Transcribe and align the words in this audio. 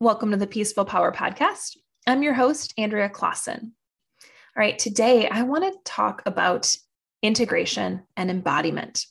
Welcome 0.00 0.30
to 0.30 0.36
the 0.36 0.46
Peaceful 0.46 0.84
Power 0.84 1.10
Podcast. 1.10 1.76
I'm 2.06 2.22
your 2.22 2.32
host, 2.32 2.72
Andrea 2.78 3.08
Clausen. 3.08 3.72
All 4.22 4.60
right, 4.60 4.78
today 4.78 5.28
I 5.28 5.42
want 5.42 5.64
to 5.64 5.76
talk 5.84 6.22
about 6.24 6.72
integration 7.20 8.04
and 8.16 8.30
embodiment 8.30 9.04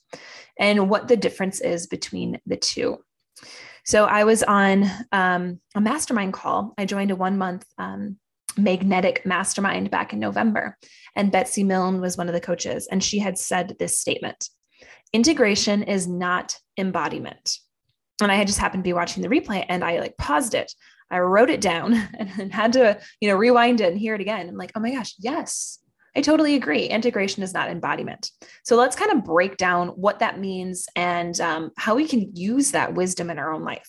and 0.58 0.90
what 0.90 1.10
the 1.10 1.18
difference 1.18 1.60
is 1.60 1.88
between 1.88 2.40
the 2.46 2.56
two. 2.56 3.00
So, 3.84 4.06
I 4.06 4.24
was 4.24 4.44
on 4.44 4.90
um, 5.12 5.60
a 5.76 5.82
mastermind 5.82 6.32
call. 6.32 6.74
I 6.78 6.86
joined 6.86 7.12
a 7.12 7.18
one 7.18 7.38
month 7.38 7.66
um, 7.78 8.16
magnetic 8.56 9.26
mastermind 9.26 9.92
back 9.92 10.14
in 10.14 10.20
November, 10.20 10.78
and 11.18 11.34
Betsy 11.34 11.66
Milne 11.66 12.00
was 12.00 12.18
one 12.18 12.30
of 12.30 12.34
the 12.34 12.40
coaches, 12.40 12.88
and 12.90 13.04
she 13.04 13.20
had 13.20 13.38
said 13.38 13.76
this 13.78 14.00
statement 14.00 14.48
Integration 15.12 15.84
is 15.84 16.08
not 16.08 16.58
embodiment 16.78 17.60
and 18.22 18.32
I 18.32 18.36
had 18.36 18.48
just 18.48 18.60
happened 18.60 18.84
to 18.84 18.88
be 18.88 18.94
watching 18.94 19.24
the 19.24 19.30
replay 19.30 19.66
and 19.70 19.84
I 19.84 20.00
like 20.00 20.18
paused 20.18 20.54
it. 20.54 20.74
I 21.10 21.20
wrote 21.20 21.50
it 21.50 21.62
down 21.62 21.94
and 22.20 22.54
had 22.54 22.74
to, 22.74 23.00
you 23.22 23.30
know, 23.30 23.36
rewind 23.36 23.82
it 23.82 23.92
and 23.92 24.00
hear 24.00 24.16
it 24.16 24.22
again. 24.22 24.48
I'm 24.48 24.58
like, 24.58 24.72
oh 24.76 24.80
my 24.80 24.92
gosh, 24.92 25.16
yes, 25.20 25.80
I 26.16 26.22
totally 26.22 26.56
agree. 26.56 26.86
Integration 26.86 27.44
is 27.44 27.54
not 27.54 27.70
embodiment. 27.70 28.32
So 28.64 28.76
let's 28.76 28.96
kind 28.96 29.12
of 29.12 29.24
break 29.24 29.58
down 29.58 29.90
what 29.90 30.20
that 30.20 30.40
means 30.40 30.88
and 30.96 31.40
um, 31.40 31.72
how 31.78 31.96
we 31.96 32.08
can 32.08 32.36
use 32.36 32.72
that 32.72 32.96
wisdom 32.96 33.30
in 33.30 33.38
our 33.38 33.54
own 33.54 33.64
life. 33.64 33.88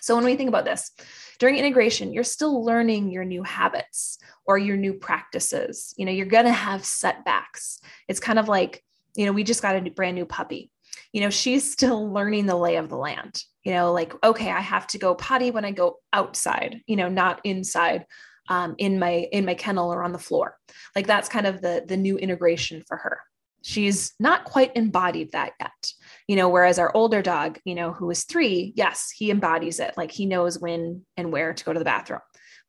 So 0.00 0.14
when 0.14 0.24
we 0.24 0.36
think 0.36 0.48
about 0.48 0.64
this, 0.64 0.92
during 1.38 1.56
integration, 1.56 2.12
you're 2.12 2.24
still 2.24 2.64
learning 2.64 3.10
your 3.10 3.24
new 3.24 3.42
habits 3.42 4.18
or 4.46 4.56
your 4.56 4.76
new 4.76 4.94
practices. 4.94 5.92
You 5.98 6.06
know, 6.06 6.12
you're 6.12 6.26
going 6.26 6.44
to 6.44 6.52
have 6.52 6.84
setbacks. 6.84 7.80
It's 8.08 8.20
kind 8.20 8.38
of 8.38 8.48
like, 8.48 8.82
you 9.14 9.26
know, 9.26 9.32
we 9.32 9.44
just 9.44 9.62
got 9.62 9.76
a 9.76 9.90
brand 9.90 10.14
new 10.14 10.24
puppy 10.24 10.70
you 11.12 11.20
know, 11.20 11.30
she's 11.30 11.70
still 11.70 12.12
learning 12.12 12.46
the 12.46 12.56
lay 12.56 12.76
of 12.76 12.88
the 12.88 12.96
land. 12.96 13.42
You 13.64 13.72
know, 13.72 13.92
like, 13.92 14.12
okay, 14.24 14.50
I 14.50 14.60
have 14.60 14.86
to 14.88 14.98
go 14.98 15.14
potty 15.14 15.50
when 15.50 15.64
I 15.64 15.72
go 15.72 15.98
outside, 16.12 16.82
you 16.86 16.96
know, 16.96 17.08
not 17.08 17.40
inside 17.44 18.06
um, 18.48 18.74
in 18.78 18.98
my 18.98 19.28
in 19.32 19.44
my 19.44 19.54
kennel 19.54 19.92
or 19.92 20.02
on 20.02 20.12
the 20.12 20.18
floor. 20.18 20.56
Like 20.94 21.06
that's 21.06 21.28
kind 21.28 21.46
of 21.46 21.60
the 21.60 21.84
the 21.86 21.96
new 21.96 22.16
integration 22.16 22.82
for 22.86 22.96
her. 22.96 23.20
She's 23.62 24.12
not 24.20 24.44
quite 24.44 24.76
embodied 24.76 25.32
that 25.32 25.52
yet, 25.58 25.92
you 26.28 26.36
know. 26.36 26.48
Whereas 26.48 26.78
our 26.78 26.94
older 26.94 27.22
dog, 27.22 27.58
you 27.64 27.74
know, 27.74 27.92
who 27.92 28.10
is 28.10 28.24
three, 28.24 28.72
yes, 28.76 29.10
he 29.10 29.30
embodies 29.30 29.80
it. 29.80 29.94
Like 29.96 30.12
he 30.12 30.26
knows 30.26 30.58
when 30.58 31.04
and 31.16 31.32
where 31.32 31.52
to 31.52 31.64
go 31.64 31.72
to 31.72 31.78
the 31.78 31.84
bathroom. 31.84 32.20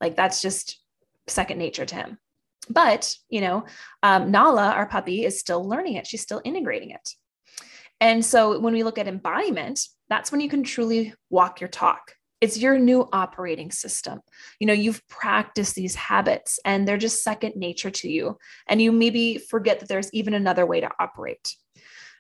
Like 0.02 0.16
that's 0.16 0.42
just 0.42 0.80
second 1.28 1.60
nature 1.60 1.86
to 1.86 1.96
him. 1.96 2.18
But 2.70 3.16
you 3.30 3.42
know, 3.42 3.66
um, 4.04 4.32
Nala, 4.32 4.72
our 4.72 4.88
puppy, 4.88 5.26
is 5.26 5.40
still 5.40 5.68
learning 5.68 5.94
it. 5.94 6.08
She's 6.08 6.22
still 6.22 6.42
integrating 6.44 6.90
it. 6.90 7.10
And 8.00 8.24
so 8.24 8.60
when 8.60 8.74
we 8.74 8.84
look 8.84 8.98
at 8.98 9.08
embodiment, 9.08 9.80
that's 10.10 10.32
when 10.32 10.42
you 10.42 10.50
can 10.50 10.64
truly 10.64 11.14
walk 11.30 11.62
your 11.62 11.68
talk. 11.68 12.14
It's 12.40 12.58
your 12.58 12.78
new 12.78 13.10
operating 13.12 13.72
system. 13.72 14.20
You 14.60 14.68
know, 14.68 14.74
you've 14.74 15.06
practiced 15.08 15.74
these 15.74 15.96
habits 15.96 16.60
and 16.64 16.88
they're 16.88 16.98
just 16.98 17.24
second 17.24 17.56
nature 17.56 17.90
to 17.90 18.10
you. 18.10 18.38
And 18.68 18.80
you 18.80 18.92
maybe 18.92 19.40
forget 19.40 19.80
that 19.80 19.90
there's 19.90 20.14
even 20.14 20.36
another 20.36 20.66
way 20.66 20.80
to 20.82 20.90
operate. 21.00 21.56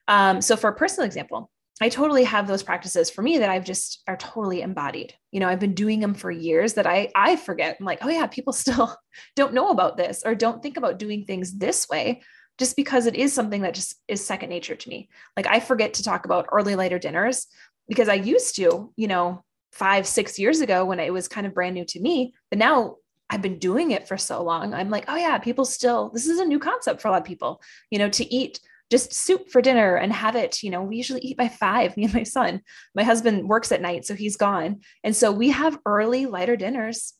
Um, 0.08 0.42
so, 0.42 0.56
for 0.56 0.69
a 0.69 0.75
personal 0.75 1.06
example, 1.06 1.52
I 1.80 1.89
totally 1.89 2.23
have 2.23 2.47
those 2.47 2.64
practices 2.64 3.12
for 3.12 3.22
me 3.22 3.38
that 3.38 3.52
I've 3.52 3.66
just 3.66 4.02
are 4.08 4.17
totally 4.17 4.62
embodied. 4.62 5.14
You 5.31 5.39
know, 5.39 5.47
I've 5.47 5.59
been 5.59 5.75
doing 5.75 6.00
them 6.00 6.16
for 6.16 6.31
years 6.31 6.73
that 6.73 6.88
I 6.88 7.12
I 7.14 7.36
forget. 7.36 7.78
I'm 7.80 7.86
like, 7.86 8.00
oh 8.02 8.09
yeah, 8.09 8.25
people 8.25 8.53
still 8.53 8.95
don't 9.36 9.53
know 9.53 9.69
about 9.69 9.97
this 9.97 10.23
or 10.25 10.34
don't 10.34 10.64
think 10.64 10.78
about 10.78 10.97
doing 10.97 11.25
things 11.25 11.58
this 11.58 11.88
way 11.88 12.23
just 12.58 12.75
because 12.75 13.05
it 13.05 13.16
is 13.16 13.33
something 13.33 13.61
that 13.61 13.73
just 13.73 13.95
is 14.08 14.25
second 14.25 14.50
nature 14.50 14.75
to 14.75 14.89
me. 14.89 15.09
Like 15.36 15.47
I 15.47 15.59
forget 15.59 15.95
to 15.95 16.03
talk 16.03 16.25
about 16.25 16.47
early 16.52 16.75
lighter 16.75 17.00
dinners 17.00 17.47
because 17.88 18.09
I 18.09 18.16
used 18.16 18.55
to, 18.55 18.91
you 18.95 19.08
know, 19.08 19.44
five, 19.72 20.08
six 20.08 20.39
years 20.39 20.61
ago 20.61 20.85
when 20.85 21.00
it 21.00 21.13
was 21.13 21.28
kind 21.28 21.45
of 21.45 21.53
brand 21.53 21.75
new 21.75 21.85
to 21.85 22.00
me. 22.00 22.33
But 22.50 22.59
now 22.59 22.95
I've 23.30 23.41
been 23.41 23.59
doing 23.59 23.91
it 23.91 24.08
for 24.08 24.17
so 24.17 24.41
long. 24.44 24.73
I'm 24.73 24.89
like, 24.89 25.05
oh 25.08 25.16
yeah, 25.16 25.38
people 25.38 25.66
still, 25.66 26.09
this 26.13 26.28
is 26.28 26.39
a 26.39 26.45
new 26.45 26.59
concept 26.59 27.01
for 27.01 27.09
a 27.09 27.12
lot 27.12 27.22
of 27.22 27.28
people, 27.28 27.62
you 27.91 28.00
know, 28.00 28.09
to 28.09 28.34
eat 28.34 28.59
just 28.89 29.13
soup 29.13 29.50
for 29.50 29.62
dinner 29.62 29.95
and 29.95 30.13
have 30.13 30.35
it, 30.35 30.63
you 30.63 30.72
know, 30.72 30.81
we 30.81 30.95
usually 30.95 31.19
eat 31.22 31.38
by 31.38 31.50
five, 31.50 31.95
me 31.97 32.06
and 32.06 32.13
my 32.13 32.24
son. 32.24 32.62
My 32.95 33.03
husband 33.03 33.47
works 33.47 33.72
at 33.72 33.81
night, 33.81 34.06
so 34.06 34.16
he's 34.16 34.38
gone. 34.38 34.81
And 35.03 35.16
so 35.16 35.31
we 35.31 35.50
have 35.50 35.79
early 35.85 36.25
lighter 36.25 36.56
dinners 36.56 37.13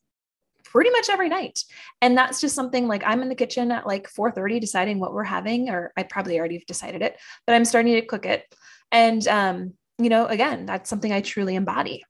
pretty 0.72 0.90
much 0.92 1.10
every 1.10 1.30
night. 1.30 1.64
And 2.02 2.18
that's 2.18 2.42
just 2.42 2.56
something 2.56 2.88
like 2.88 3.04
I'm 3.06 3.22
in 3.22 3.30
the 3.30 3.36
kitchen 3.36 3.72
at 3.72 3.88
like 3.88 4.10
4:30 4.10 4.60
deciding 4.60 5.00
what 5.00 5.14
we're 5.14 5.24
having, 5.24 5.70
or 5.70 5.92
I 5.98 6.04
probably 6.04 6.40
already 6.40 6.64
decided 6.68 7.02
it, 7.02 7.18
but 7.46 7.56
I'm 7.56 7.66
starting 7.66 7.94
to 7.94 8.06
cook 8.06 8.26
it. 8.26 8.44
And 8.92 9.28
um, 9.28 9.74
you 9.98 10.10
know, 10.10 10.28
again, 10.28 10.66
that's 10.66 10.90
something 10.90 11.12
I 11.12 11.22
truly 11.22 11.56
embody. 11.56 12.04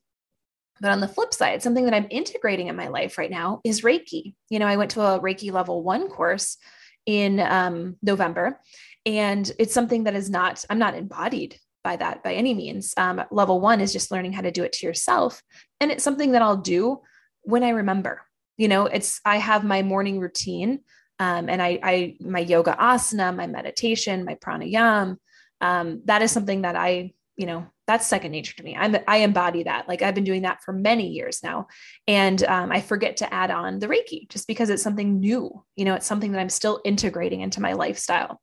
But 0.79 0.91
on 0.91 0.99
the 0.99 1.07
flip 1.07 1.33
side, 1.33 1.63
something 1.63 1.85
that 1.85 1.93
I'm 1.93 2.07
integrating 2.09 2.67
in 2.67 2.75
my 2.75 2.87
life 2.87 3.17
right 3.17 3.31
now 3.31 3.61
is 3.63 3.81
Reiki. 3.81 4.35
You 4.49 4.59
know, 4.59 4.67
I 4.67 4.77
went 4.77 4.91
to 4.91 5.01
a 5.01 5.19
Reiki 5.19 5.51
level 5.51 5.83
one 5.83 6.07
course 6.07 6.57
in 7.05 7.39
um, 7.39 7.95
November, 8.03 8.59
and 9.05 9.49
it's 9.57 9.73
something 9.73 10.03
that 10.03 10.15
is 10.15 10.29
not, 10.29 10.63
I'm 10.69 10.77
not 10.77 10.95
embodied 10.95 11.57
by 11.83 11.95
that 11.95 12.21
by 12.21 12.33
any 12.33 12.53
means. 12.53 12.93
Um, 12.97 13.23
level 13.31 13.61
one 13.61 13.81
is 13.81 13.93
just 13.93 14.11
learning 14.11 14.33
how 14.33 14.41
to 14.41 14.51
do 14.51 14.63
it 14.63 14.73
to 14.73 14.85
yourself. 14.85 15.41
And 15.79 15.89
it's 15.89 16.03
something 16.03 16.33
that 16.33 16.41
I'll 16.41 16.57
do 16.57 17.01
when 17.43 17.63
I 17.63 17.69
remember 17.69 18.21
you 18.57 18.67
know 18.67 18.85
it's 18.85 19.21
i 19.25 19.37
have 19.37 19.63
my 19.63 19.81
morning 19.81 20.19
routine 20.19 20.79
um, 21.19 21.49
and 21.49 21.63
I, 21.63 21.79
I 21.81 22.17
my 22.19 22.39
yoga 22.39 22.75
asana 22.79 23.35
my 23.35 23.47
meditation 23.47 24.25
my 24.25 24.35
pranayam 24.35 25.17
um, 25.61 26.01
that 26.05 26.21
is 26.21 26.31
something 26.31 26.61
that 26.61 26.75
i 26.75 27.13
you 27.37 27.45
know 27.45 27.67
that's 27.87 28.05
second 28.05 28.31
nature 28.31 28.53
to 28.57 28.63
me. 28.63 28.75
I'm 28.75 28.97
i 29.07 29.17
embody 29.17 29.63
that. 29.63 29.87
Like 29.87 30.01
i've 30.01 30.15
been 30.15 30.25
doing 30.25 30.41
that 30.41 30.61
for 30.61 30.73
many 30.73 31.07
years 31.07 31.41
now. 31.41 31.67
And 32.07 32.43
um, 32.43 32.71
i 32.71 32.81
forget 32.81 33.17
to 33.17 33.33
add 33.33 33.49
on 33.49 33.79
the 33.79 33.87
reiki 33.87 34.27
just 34.29 34.47
because 34.47 34.69
it's 34.69 34.83
something 34.83 35.19
new 35.19 35.63
you 35.75 35.85
know 35.85 35.93
it's 35.93 36.05
something 36.05 36.33
that 36.33 36.41
i'm 36.41 36.49
still 36.49 36.81
integrating 36.83 37.41
into 37.41 37.61
my 37.61 37.73
lifestyle. 37.73 38.41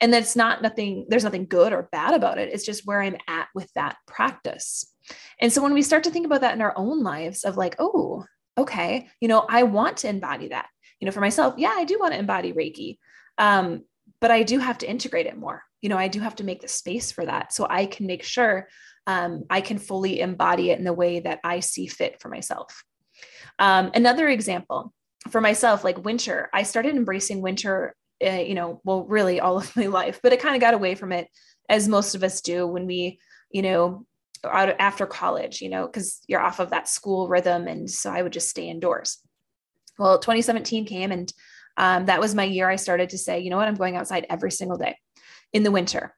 And 0.00 0.12
that's 0.12 0.34
not 0.34 0.62
nothing 0.62 1.06
there's 1.08 1.24
nothing 1.24 1.46
good 1.46 1.72
or 1.72 1.88
bad 1.92 2.14
about 2.14 2.38
it. 2.38 2.52
It's 2.52 2.64
just 2.64 2.86
where 2.86 3.02
i'm 3.02 3.16
at 3.28 3.48
with 3.54 3.70
that 3.74 3.96
practice. 4.06 4.90
And 5.40 5.52
so 5.52 5.62
when 5.62 5.74
we 5.74 5.82
start 5.82 6.04
to 6.04 6.10
think 6.10 6.26
about 6.26 6.40
that 6.40 6.54
in 6.54 6.62
our 6.62 6.76
own 6.76 7.02
lives 7.02 7.44
of 7.44 7.56
like 7.56 7.76
oh 7.78 8.24
okay, 8.58 9.08
you 9.20 9.28
know, 9.28 9.44
I 9.48 9.64
want 9.64 9.98
to 9.98 10.08
embody 10.08 10.48
that. 10.48 10.66
You 11.00 11.06
know, 11.06 11.12
for 11.12 11.20
myself, 11.20 11.54
yeah, 11.58 11.74
I 11.74 11.84
do 11.84 11.98
want 11.98 12.14
to 12.14 12.18
embody 12.18 12.52
Reiki. 12.52 12.98
Um, 13.38 13.82
but 14.20 14.30
I 14.30 14.42
do 14.42 14.58
have 14.58 14.78
to 14.78 14.90
integrate 14.90 15.26
it 15.26 15.36
more. 15.36 15.62
You 15.82 15.88
know, 15.88 15.98
I 15.98 16.08
do 16.08 16.20
have 16.20 16.36
to 16.36 16.44
make 16.44 16.62
the 16.62 16.68
space 16.68 17.12
for 17.12 17.26
that 17.26 17.52
so 17.52 17.66
I 17.68 17.86
can 17.86 18.06
make 18.06 18.22
sure 18.22 18.68
um, 19.06 19.44
I 19.50 19.60
can 19.60 19.78
fully 19.78 20.20
embody 20.20 20.70
it 20.70 20.78
in 20.78 20.84
the 20.84 20.92
way 20.92 21.20
that 21.20 21.40
I 21.44 21.60
see 21.60 21.86
fit 21.86 22.20
for 22.20 22.28
myself. 22.28 22.82
Um, 23.58 23.90
another 23.94 24.28
example 24.28 24.92
for 25.30 25.40
myself, 25.40 25.84
like 25.84 26.04
winter, 26.04 26.48
I 26.52 26.62
started 26.62 26.96
embracing 26.96 27.40
winter, 27.40 27.94
uh, 28.24 28.30
you 28.30 28.54
know, 28.54 28.80
well, 28.84 29.04
really 29.04 29.40
all 29.40 29.58
of 29.58 29.74
my 29.76 29.86
life, 29.86 30.20
but 30.22 30.32
it 30.32 30.40
kind 30.40 30.54
of 30.54 30.60
got 30.60 30.74
away 30.74 30.94
from 30.94 31.12
it 31.12 31.28
as 31.68 31.88
most 31.88 32.14
of 32.14 32.22
us 32.22 32.40
do 32.40 32.66
when 32.66 32.86
we, 32.86 33.18
you 33.50 33.62
know, 33.62 34.06
after 34.52 35.06
college, 35.06 35.60
you 35.60 35.68
know, 35.68 35.86
because 35.86 36.20
you're 36.26 36.40
off 36.40 36.60
of 36.60 36.70
that 36.70 36.88
school 36.88 37.28
rhythm. 37.28 37.66
And 37.66 37.90
so 37.90 38.10
I 38.10 38.22
would 38.22 38.32
just 38.32 38.50
stay 38.50 38.68
indoors. 38.68 39.18
Well, 39.98 40.18
2017 40.18 40.84
came 40.84 41.12
and 41.12 41.32
um, 41.76 42.06
that 42.06 42.20
was 42.20 42.34
my 42.34 42.44
year 42.44 42.68
I 42.68 42.76
started 42.76 43.10
to 43.10 43.18
say, 43.18 43.40
you 43.40 43.50
know 43.50 43.56
what, 43.56 43.68
I'm 43.68 43.74
going 43.74 43.96
outside 43.96 44.26
every 44.30 44.50
single 44.50 44.78
day 44.78 44.96
in 45.52 45.62
the 45.62 45.70
winter. 45.70 46.14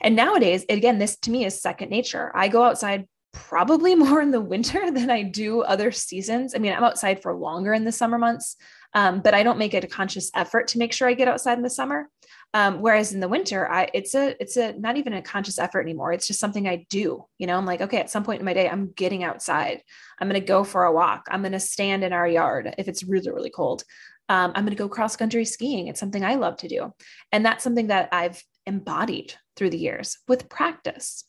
And 0.00 0.16
nowadays, 0.16 0.64
again, 0.68 0.98
this 0.98 1.16
to 1.20 1.30
me 1.30 1.44
is 1.44 1.60
second 1.60 1.90
nature. 1.90 2.30
I 2.34 2.48
go 2.48 2.62
outside 2.62 3.06
probably 3.32 3.94
more 3.96 4.20
in 4.20 4.30
the 4.30 4.40
winter 4.40 4.90
than 4.90 5.10
I 5.10 5.22
do 5.22 5.62
other 5.62 5.92
seasons. 5.92 6.54
I 6.54 6.58
mean, 6.58 6.72
I'm 6.72 6.84
outside 6.84 7.22
for 7.22 7.34
longer 7.34 7.72
in 7.72 7.84
the 7.84 7.92
summer 7.92 8.18
months, 8.18 8.56
um, 8.94 9.20
but 9.20 9.34
I 9.34 9.42
don't 9.42 9.58
make 9.58 9.74
it 9.74 9.84
a 9.84 9.88
conscious 9.88 10.30
effort 10.34 10.68
to 10.68 10.78
make 10.78 10.92
sure 10.92 11.08
I 11.08 11.14
get 11.14 11.28
outside 11.28 11.58
in 11.58 11.62
the 11.62 11.70
summer. 11.70 12.08
Um, 12.56 12.80
whereas 12.80 13.12
in 13.12 13.20
the 13.20 13.28
winter, 13.28 13.70
I 13.70 13.90
it's 13.92 14.14
a 14.14 14.34
it's 14.40 14.56
a 14.56 14.72
not 14.78 14.96
even 14.96 15.12
a 15.12 15.20
conscious 15.20 15.58
effort 15.58 15.82
anymore. 15.82 16.14
It's 16.14 16.26
just 16.26 16.40
something 16.40 16.66
I 16.66 16.86
do. 16.88 17.26
You 17.36 17.46
know, 17.46 17.58
I'm 17.58 17.66
like, 17.66 17.82
okay, 17.82 17.98
at 17.98 18.08
some 18.08 18.24
point 18.24 18.40
in 18.40 18.46
my 18.46 18.54
day, 18.54 18.66
I'm 18.66 18.92
getting 18.92 19.22
outside. 19.22 19.82
I'm 20.18 20.30
to 20.30 20.40
go 20.40 20.64
for 20.64 20.84
a 20.84 20.92
walk. 20.92 21.26
I'm 21.30 21.42
to 21.42 21.60
stand 21.60 22.02
in 22.02 22.14
our 22.14 22.26
yard 22.26 22.74
if 22.78 22.88
it's 22.88 23.04
really 23.04 23.30
really 23.30 23.50
cold. 23.50 23.84
Um, 24.30 24.52
I'm 24.54 24.64
to 24.64 24.74
go 24.74 24.88
cross 24.88 25.16
country 25.16 25.44
skiing. 25.44 25.88
It's 25.88 26.00
something 26.00 26.24
I 26.24 26.36
love 26.36 26.56
to 26.58 26.68
do, 26.68 26.94
and 27.30 27.44
that's 27.44 27.62
something 27.62 27.88
that 27.88 28.08
I've 28.10 28.42
embodied 28.64 29.34
through 29.56 29.70
the 29.70 29.78
years 29.78 30.16
with 30.26 30.48
practice. 30.48 31.24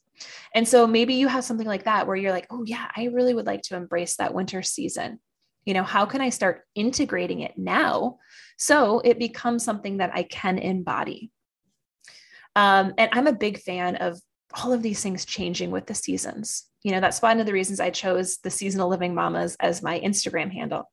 And 0.55 0.65
so 0.65 0.87
maybe 0.87 1.15
you 1.15 1.27
have 1.27 1.43
something 1.43 1.67
like 1.67 1.83
that 1.83 2.07
where 2.07 2.15
you're 2.15 2.31
like, 2.31 2.47
oh 2.51 2.63
yeah, 2.65 2.87
I 2.95 3.05
really 3.07 3.33
would 3.33 3.45
like 3.45 3.63
to 3.63 3.75
embrace 3.75 4.15
that 4.15 4.33
winter 4.33 4.63
season. 4.63 5.19
You 5.67 5.73
know, 5.73 5.83
how 5.83 6.05
can 6.05 6.21
I 6.21 6.29
start 6.29 6.61
integrating 6.75 7.41
it 7.41 7.57
now 7.57 8.19
so 8.57 9.01
it 9.01 9.19
becomes 9.19 9.65
something 9.65 9.97
that 9.97 10.11
I 10.13 10.23
can 10.23 10.59
embody? 10.59 11.29
Um, 12.55 12.93
and 12.97 13.09
I'm 13.11 13.27
a 13.27 13.33
big 13.33 13.59
fan 13.59 13.97
of 13.97 14.17
all 14.53 14.71
of 14.71 14.81
these 14.81 15.03
things 15.03 15.25
changing 15.25 15.69
with 15.71 15.85
the 15.85 15.93
seasons. 15.93 16.63
You 16.83 16.93
know, 16.93 17.01
that's 17.01 17.21
one 17.21 17.41
of 17.41 17.45
the 17.45 17.51
reasons 17.51 17.81
I 17.81 17.89
chose 17.89 18.37
the 18.37 18.49
seasonal 18.49 18.87
living 18.87 19.13
mamas 19.13 19.57
as 19.59 19.83
my 19.83 19.99
Instagram 19.99 20.53
handle 20.53 20.89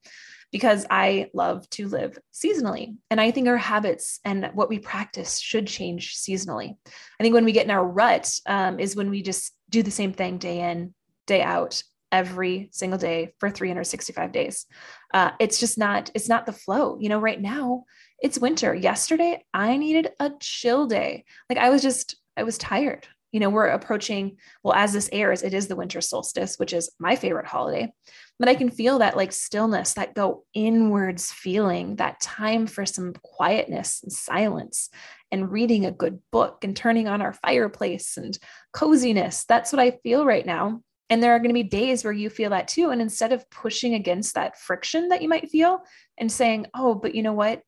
because 0.51 0.87
I 0.91 1.31
love 1.33 1.71
to 1.71 1.87
live 1.87 2.19
seasonally. 2.33 2.97
And 3.13 3.21
I 3.21 3.31
think 3.31 3.47
our 3.47 3.57
habits 3.57 4.19
and 4.25 4.51
what 4.55 4.69
we 4.69 4.81
practice 4.81 5.39
should 5.39 5.69
change 5.69 6.17
seasonally. 6.17 6.77
I 7.21 7.23
think 7.23 7.33
when 7.33 7.45
we 7.45 7.53
get 7.53 7.65
in 7.65 7.71
our 7.71 7.87
rut 7.87 8.29
um, 8.47 8.81
is 8.81 8.97
when 8.97 9.09
we 9.09 9.23
just 9.23 9.53
do 9.71 9.85
the 9.85 9.93
same 9.93 10.13
thing 10.13 10.39
day 10.39 10.69
in, 10.69 10.95
day 11.29 11.43
out, 11.43 11.81
every 12.15 12.69
single 12.71 12.99
day 12.99 13.35
for 13.41 13.51
365 13.51 14.31
days. 14.31 14.67
Uh, 15.13 15.33
it's 15.41 15.59
just 15.59 15.77
not, 15.77 16.13
it's 16.15 16.29
not 16.29 16.47
the 16.47 16.53
flow. 16.53 16.97
You 17.01 17.09
know, 17.09 17.19
right 17.19 17.41
now 17.41 17.85
it's 18.21 18.39
winter. 18.39 18.73
Yesterday, 18.73 19.45
I 19.53 19.77
needed 19.77 20.13
a 20.21 20.31
chill 20.39 20.87
day. 20.87 21.25
Like 21.51 21.59
I 21.59 21.71
was 21.71 21.83
just, 21.83 22.17
I 22.37 22.45
was 22.45 22.57
tired. 22.57 23.09
You 23.33 23.41
know, 23.41 23.51
we're 23.51 23.67
approaching, 23.67 24.37
well, 24.63 24.75
as 24.75 24.93
this 24.93 25.09
airs, 25.11 25.43
it 25.43 25.55
is 25.55 25.67
the 25.67 25.75
winter 25.75 26.01
solstice, 26.01 26.57
which 26.57 26.73
is 26.73 26.93
my 27.01 27.17
favorite 27.17 27.47
holiday. 27.47 27.93
But 28.39 28.49
I 28.49 28.55
can 28.55 28.71
feel 28.71 29.01
that 29.01 29.17
like 29.17 29.33
stillness, 29.33 29.95
that 29.95 30.15
go 30.15 30.45
inwards 30.55 31.33
feeling, 31.33 31.97
that 31.97 32.21
time 32.21 32.69
for 32.69 32.87
some 32.87 33.13
quietness 33.13 34.05
and 34.05 34.13
silence 34.13 34.89
and 35.33 35.51
reading 35.51 35.85
a 35.85 35.91
good 35.91 36.21
book 36.31 36.63
and 36.63 36.77
turning 36.77 37.09
on 37.09 37.21
our 37.23 37.33
fireplace 37.33 38.17
and 38.17 38.39
coziness. 38.73 39.45
That's 39.49 39.73
what 39.73 39.81
I 39.81 39.99
feel 40.05 40.25
right 40.25 40.47
now. 40.47 40.81
And 41.11 41.23
there 41.23 41.33
are 41.33 41.39
going 41.39 41.51
to 41.51 41.55
be 41.55 41.63
days 41.63 42.03
where 42.03 42.13
you 42.13 42.31
feel 42.31 42.51
that 42.51 42.69
too. 42.69 42.91
And 42.91 43.01
instead 43.01 43.33
of 43.33 43.49
pushing 43.51 43.95
against 43.95 44.35
that 44.35 44.59
friction 44.59 45.09
that 45.09 45.23
you 45.23 45.29
might 45.29 45.51
feel 45.51 45.81
and 46.19 46.31
saying, 46.31 46.67
oh, 46.75 46.95
but 46.95 47.15
you 47.15 47.23
know 47.23 47.35
what? 47.35 47.63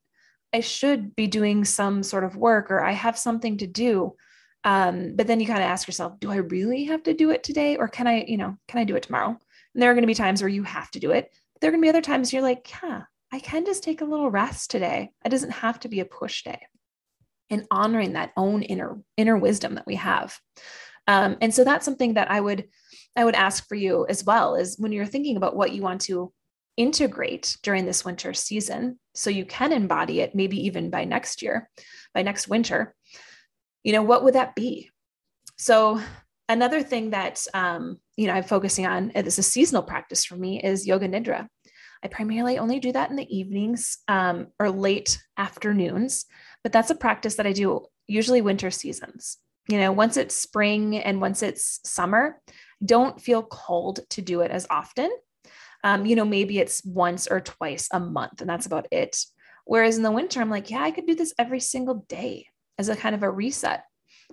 I 0.54 0.60
should 0.60 1.14
be 1.14 1.26
doing 1.26 1.64
some 1.64 2.02
sort 2.02 2.24
of 2.24 2.36
work 2.36 2.70
or 2.70 2.82
I 2.82 2.92
have 2.92 3.18
something 3.18 3.58
to 3.58 3.66
do. 3.66 4.14
Um, 4.64 5.14
but 5.14 5.26
then 5.26 5.38
you 5.38 5.46
kind 5.46 5.62
of 5.62 5.68
ask 5.68 5.86
yourself, 5.86 6.18
do 6.18 6.30
I 6.30 6.36
really 6.36 6.84
have 6.84 7.02
to 7.04 7.14
do 7.14 7.30
it 7.30 7.42
today? 7.42 7.76
Or 7.76 7.88
can 7.88 8.06
I, 8.06 8.24
you 8.26 8.36
know, 8.36 8.56
can 8.68 8.80
I 8.80 8.84
do 8.84 8.96
it 8.96 9.02
tomorrow? 9.02 9.28
And 9.28 9.82
there 9.82 9.90
are 9.90 9.94
going 9.94 10.02
to 10.02 10.08
be 10.08 10.14
times 10.14 10.40
where 10.40 10.48
you 10.48 10.62
have 10.62 10.90
to 10.92 11.00
do 11.00 11.10
it. 11.10 11.30
There 11.60 11.68
are 11.68 11.72
going 11.72 11.82
to 11.82 11.86
be 11.86 11.90
other 11.90 12.00
times 12.00 12.32
you're 12.32 12.42
like, 12.42 12.72
yeah, 12.82 13.02
I 13.32 13.38
can 13.40 13.66
just 13.66 13.82
take 13.82 14.00
a 14.00 14.06
little 14.06 14.30
rest 14.30 14.70
today. 14.70 15.10
It 15.24 15.28
doesn't 15.28 15.50
have 15.50 15.78
to 15.80 15.88
be 15.88 16.00
a 16.00 16.06
push 16.06 16.42
day 16.42 16.60
and 17.50 17.66
honoring 17.70 18.12
that 18.12 18.32
own 18.36 18.62
inner 18.62 18.98
inner 19.16 19.36
wisdom 19.36 19.74
that 19.74 19.86
we 19.86 19.96
have 19.96 20.38
um, 21.06 21.36
and 21.40 21.54
so 21.54 21.64
that's 21.64 21.84
something 21.84 22.14
that 22.14 22.30
i 22.30 22.40
would 22.40 22.68
i 23.16 23.24
would 23.24 23.34
ask 23.34 23.66
for 23.68 23.74
you 23.74 24.06
as 24.08 24.24
well 24.24 24.54
is 24.54 24.76
when 24.78 24.92
you're 24.92 25.06
thinking 25.06 25.36
about 25.36 25.56
what 25.56 25.72
you 25.72 25.82
want 25.82 26.00
to 26.00 26.32
integrate 26.76 27.56
during 27.62 27.86
this 27.86 28.04
winter 28.04 28.34
season 28.34 28.98
so 29.14 29.30
you 29.30 29.44
can 29.44 29.72
embody 29.72 30.20
it 30.20 30.34
maybe 30.34 30.66
even 30.66 30.90
by 30.90 31.04
next 31.04 31.42
year 31.42 31.70
by 32.14 32.22
next 32.22 32.48
winter 32.48 32.94
you 33.82 33.92
know 33.92 34.02
what 34.02 34.24
would 34.24 34.34
that 34.34 34.54
be 34.54 34.90
so 35.56 36.00
another 36.48 36.82
thing 36.82 37.10
that 37.10 37.42
um, 37.54 37.98
you 38.16 38.26
know 38.26 38.34
i'm 38.34 38.44
focusing 38.44 38.86
on 38.86 39.10
as 39.12 39.38
a 39.38 39.42
seasonal 39.42 39.82
practice 39.82 40.24
for 40.24 40.36
me 40.36 40.60
is 40.60 40.86
yoga 40.86 41.08
nidra 41.08 41.48
i 42.04 42.08
primarily 42.08 42.58
only 42.58 42.78
do 42.78 42.92
that 42.92 43.08
in 43.08 43.16
the 43.16 43.36
evenings 43.36 43.98
um, 44.08 44.48
or 44.60 44.70
late 44.70 45.18
afternoons 45.38 46.26
but 46.66 46.72
that's 46.72 46.90
a 46.90 46.96
practice 46.96 47.36
that 47.36 47.46
I 47.46 47.52
do 47.52 47.86
usually 48.08 48.42
winter 48.42 48.72
seasons. 48.72 49.38
You 49.68 49.78
know, 49.78 49.92
once 49.92 50.16
it's 50.16 50.34
spring 50.34 50.96
and 50.96 51.20
once 51.20 51.40
it's 51.40 51.78
summer, 51.84 52.40
don't 52.84 53.20
feel 53.20 53.42
cold 53.42 54.00
to 54.10 54.22
do 54.22 54.40
it 54.40 54.50
as 54.50 54.66
often. 54.70 55.10
Um, 55.84 56.06
you 56.06 56.16
know, 56.16 56.24
maybe 56.24 56.58
it's 56.58 56.84
once 56.84 57.26
or 57.26 57.40
twice 57.40 57.88
a 57.92 58.00
month, 58.00 58.40
and 58.40 58.50
that's 58.50 58.66
about 58.66 58.88
it. 58.90 59.24
Whereas 59.64 59.96
in 59.96 60.02
the 60.02 60.12
winter, 60.12 60.40
I'm 60.40 60.50
like, 60.50 60.70
yeah, 60.70 60.82
I 60.82 60.90
could 60.90 61.06
do 61.06 61.14
this 61.14 61.34
every 61.38 61.60
single 61.60 62.06
day 62.08 62.46
as 62.78 62.88
a 62.88 62.96
kind 62.96 63.14
of 63.14 63.22
a 63.22 63.30
reset 63.30 63.84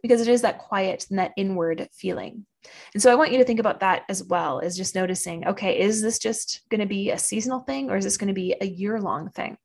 because 0.01 0.22
it 0.22 0.28
is 0.28 0.42
that 0.42 0.60
quiet 0.60 1.06
and 1.10 1.19
that 1.19 1.31
inward 1.38 1.88
feeling. 1.94 2.45
And 2.94 3.01
so 3.01 3.12
I 3.12 3.16
want 3.16 3.31
you 3.31 3.38
to 3.40 3.44
think 3.44 3.60
about 3.60 3.81
that 3.81 4.04
as 4.10 4.24
well 4.24 4.60
as 4.60 4.78
just 4.78 4.95
noticing, 4.95 5.48
okay, 5.48 5.80
is 5.80 6.01
this 6.01 6.19
just 6.19 6.62
going 6.69 6.81
to 6.81 6.88
be 6.88 7.12
a 7.12 7.18
seasonal 7.18 7.60
thing 7.60 7.90
or 7.90 7.98
is 7.98 8.04
this 8.04 8.18
going 8.18 8.30
to 8.30 8.34
be 8.34 8.56
a 8.60 8.66
year 8.66 9.00
long 9.00 9.30
thing? 9.30 9.57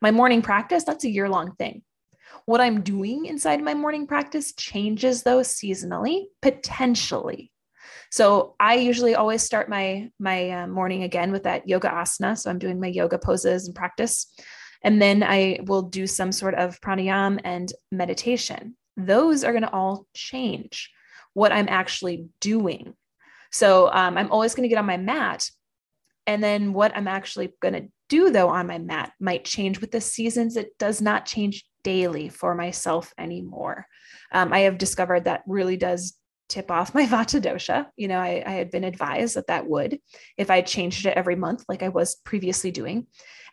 My 0.00 0.10
morning 0.10 0.42
practice, 0.42 0.84
that's 0.84 1.04
a 1.04 1.10
year 1.10 1.28
long 1.28 1.54
thing. 1.56 1.82
What 2.46 2.60
I'm 2.60 2.82
doing 2.82 3.26
inside 3.26 3.62
my 3.62 3.74
morning 3.74 4.06
practice 4.06 4.52
changes 4.54 5.22
though 5.22 5.40
seasonally, 5.40 6.24
potentially. 6.40 7.51
So 8.12 8.56
I 8.60 8.74
usually 8.74 9.14
always 9.14 9.42
start 9.42 9.70
my 9.70 10.10
my 10.18 10.50
uh, 10.50 10.66
morning 10.66 11.02
again 11.02 11.32
with 11.32 11.44
that 11.44 11.66
yoga 11.66 11.88
asana. 11.88 12.36
So 12.36 12.50
I'm 12.50 12.58
doing 12.58 12.78
my 12.78 12.88
yoga 12.88 13.18
poses 13.18 13.66
and 13.66 13.74
practice, 13.74 14.26
and 14.82 15.00
then 15.00 15.22
I 15.22 15.60
will 15.64 15.80
do 15.80 16.06
some 16.06 16.30
sort 16.30 16.54
of 16.54 16.78
pranayam 16.82 17.40
and 17.42 17.72
meditation. 17.90 18.76
Those 18.98 19.44
are 19.44 19.52
going 19.52 19.62
to 19.62 19.72
all 19.72 20.06
change 20.12 20.90
what 21.32 21.52
I'm 21.52 21.70
actually 21.70 22.26
doing. 22.38 22.92
So 23.50 23.90
um, 23.90 24.18
I'm 24.18 24.30
always 24.30 24.54
going 24.54 24.64
to 24.64 24.68
get 24.68 24.78
on 24.78 24.84
my 24.84 24.98
mat, 24.98 25.48
and 26.26 26.44
then 26.44 26.74
what 26.74 26.94
I'm 26.94 27.08
actually 27.08 27.54
going 27.62 27.74
to 27.74 27.88
do 28.10 28.28
though 28.28 28.50
on 28.50 28.66
my 28.66 28.76
mat 28.76 29.12
might 29.20 29.46
change 29.46 29.80
with 29.80 29.90
the 29.90 30.02
seasons. 30.02 30.58
It 30.58 30.76
does 30.78 31.00
not 31.00 31.24
change 31.24 31.64
daily 31.82 32.28
for 32.28 32.54
myself 32.54 33.14
anymore. 33.16 33.86
Um, 34.32 34.52
I 34.52 34.60
have 34.60 34.76
discovered 34.76 35.24
that 35.24 35.44
really 35.46 35.78
does 35.78 36.12
tip 36.52 36.70
off 36.70 36.94
my 36.94 37.06
vata 37.14 37.40
dosha. 37.40 37.86
You 37.96 38.08
know, 38.08 38.18
I, 38.18 38.42
I, 38.44 38.52
had 38.52 38.70
been 38.70 38.84
advised 38.84 39.36
that 39.36 39.46
that 39.46 39.66
would 39.66 39.98
if 40.36 40.50
I 40.50 40.60
changed 40.60 41.06
it 41.06 41.16
every 41.16 41.36
month, 41.36 41.64
like 41.68 41.82
I 41.82 41.88
was 41.88 42.16
previously 42.16 42.70
doing. 42.70 43.06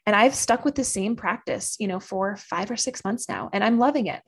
And 0.06 0.16
I've 0.16 0.36
stuck 0.36 0.66
with 0.66 0.76
the 0.76 0.84
same 0.84 1.16
practice, 1.16 1.76
you 1.80 1.88
know, 1.88 2.00
for 2.00 2.36
five 2.38 2.72
or 2.72 2.78
six 2.78 3.04
months 3.04 3.30
now, 3.30 3.50
and 3.54 3.64
I'm 3.64 3.80
loving 3.80 4.08
it. 4.08 4.22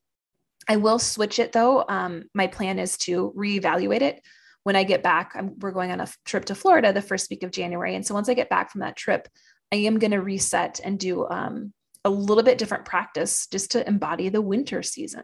I 0.68 0.78
will 0.78 1.00
switch 1.00 1.40
it 1.40 1.52
though. 1.52 1.84
Um, 1.88 2.26
my 2.34 2.48
plan 2.48 2.80
is 2.80 2.98
to 3.00 3.34
reevaluate 3.36 4.02
it 4.02 4.22
when 4.64 4.76
I 4.76 4.84
get 4.84 5.02
back. 5.02 5.32
I'm, 5.36 5.58
we're 5.60 5.72
going 5.72 5.92
on 5.92 6.00
a 6.00 6.08
trip 6.26 6.46
to 6.46 6.56
Florida 6.56 6.94
the 6.94 7.02
first 7.02 7.30
week 7.30 7.44
of 7.44 7.52
January. 7.52 7.96
And 7.96 8.06
so 8.06 8.14
once 8.14 8.30
I 8.30 8.36
get 8.36 8.50
back 8.50 8.72
from 8.72 8.82
that 8.82 8.96
trip, 8.96 9.28
I 9.72 9.78
am 9.78 9.98
going 9.98 10.12
to 10.12 10.22
reset 10.22 10.80
and 10.84 11.00
do 11.00 11.28
um, 11.28 11.74
a 12.06 12.10
little 12.10 12.44
bit 12.44 12.58
different 12.58 12.86
practice 12.86 13.48
just 13.48 13.72
to 13.72 13.88
embody 13.88 14.30
the 14.30 14.42
winter 14.42 14.84
season. 14.84 15.24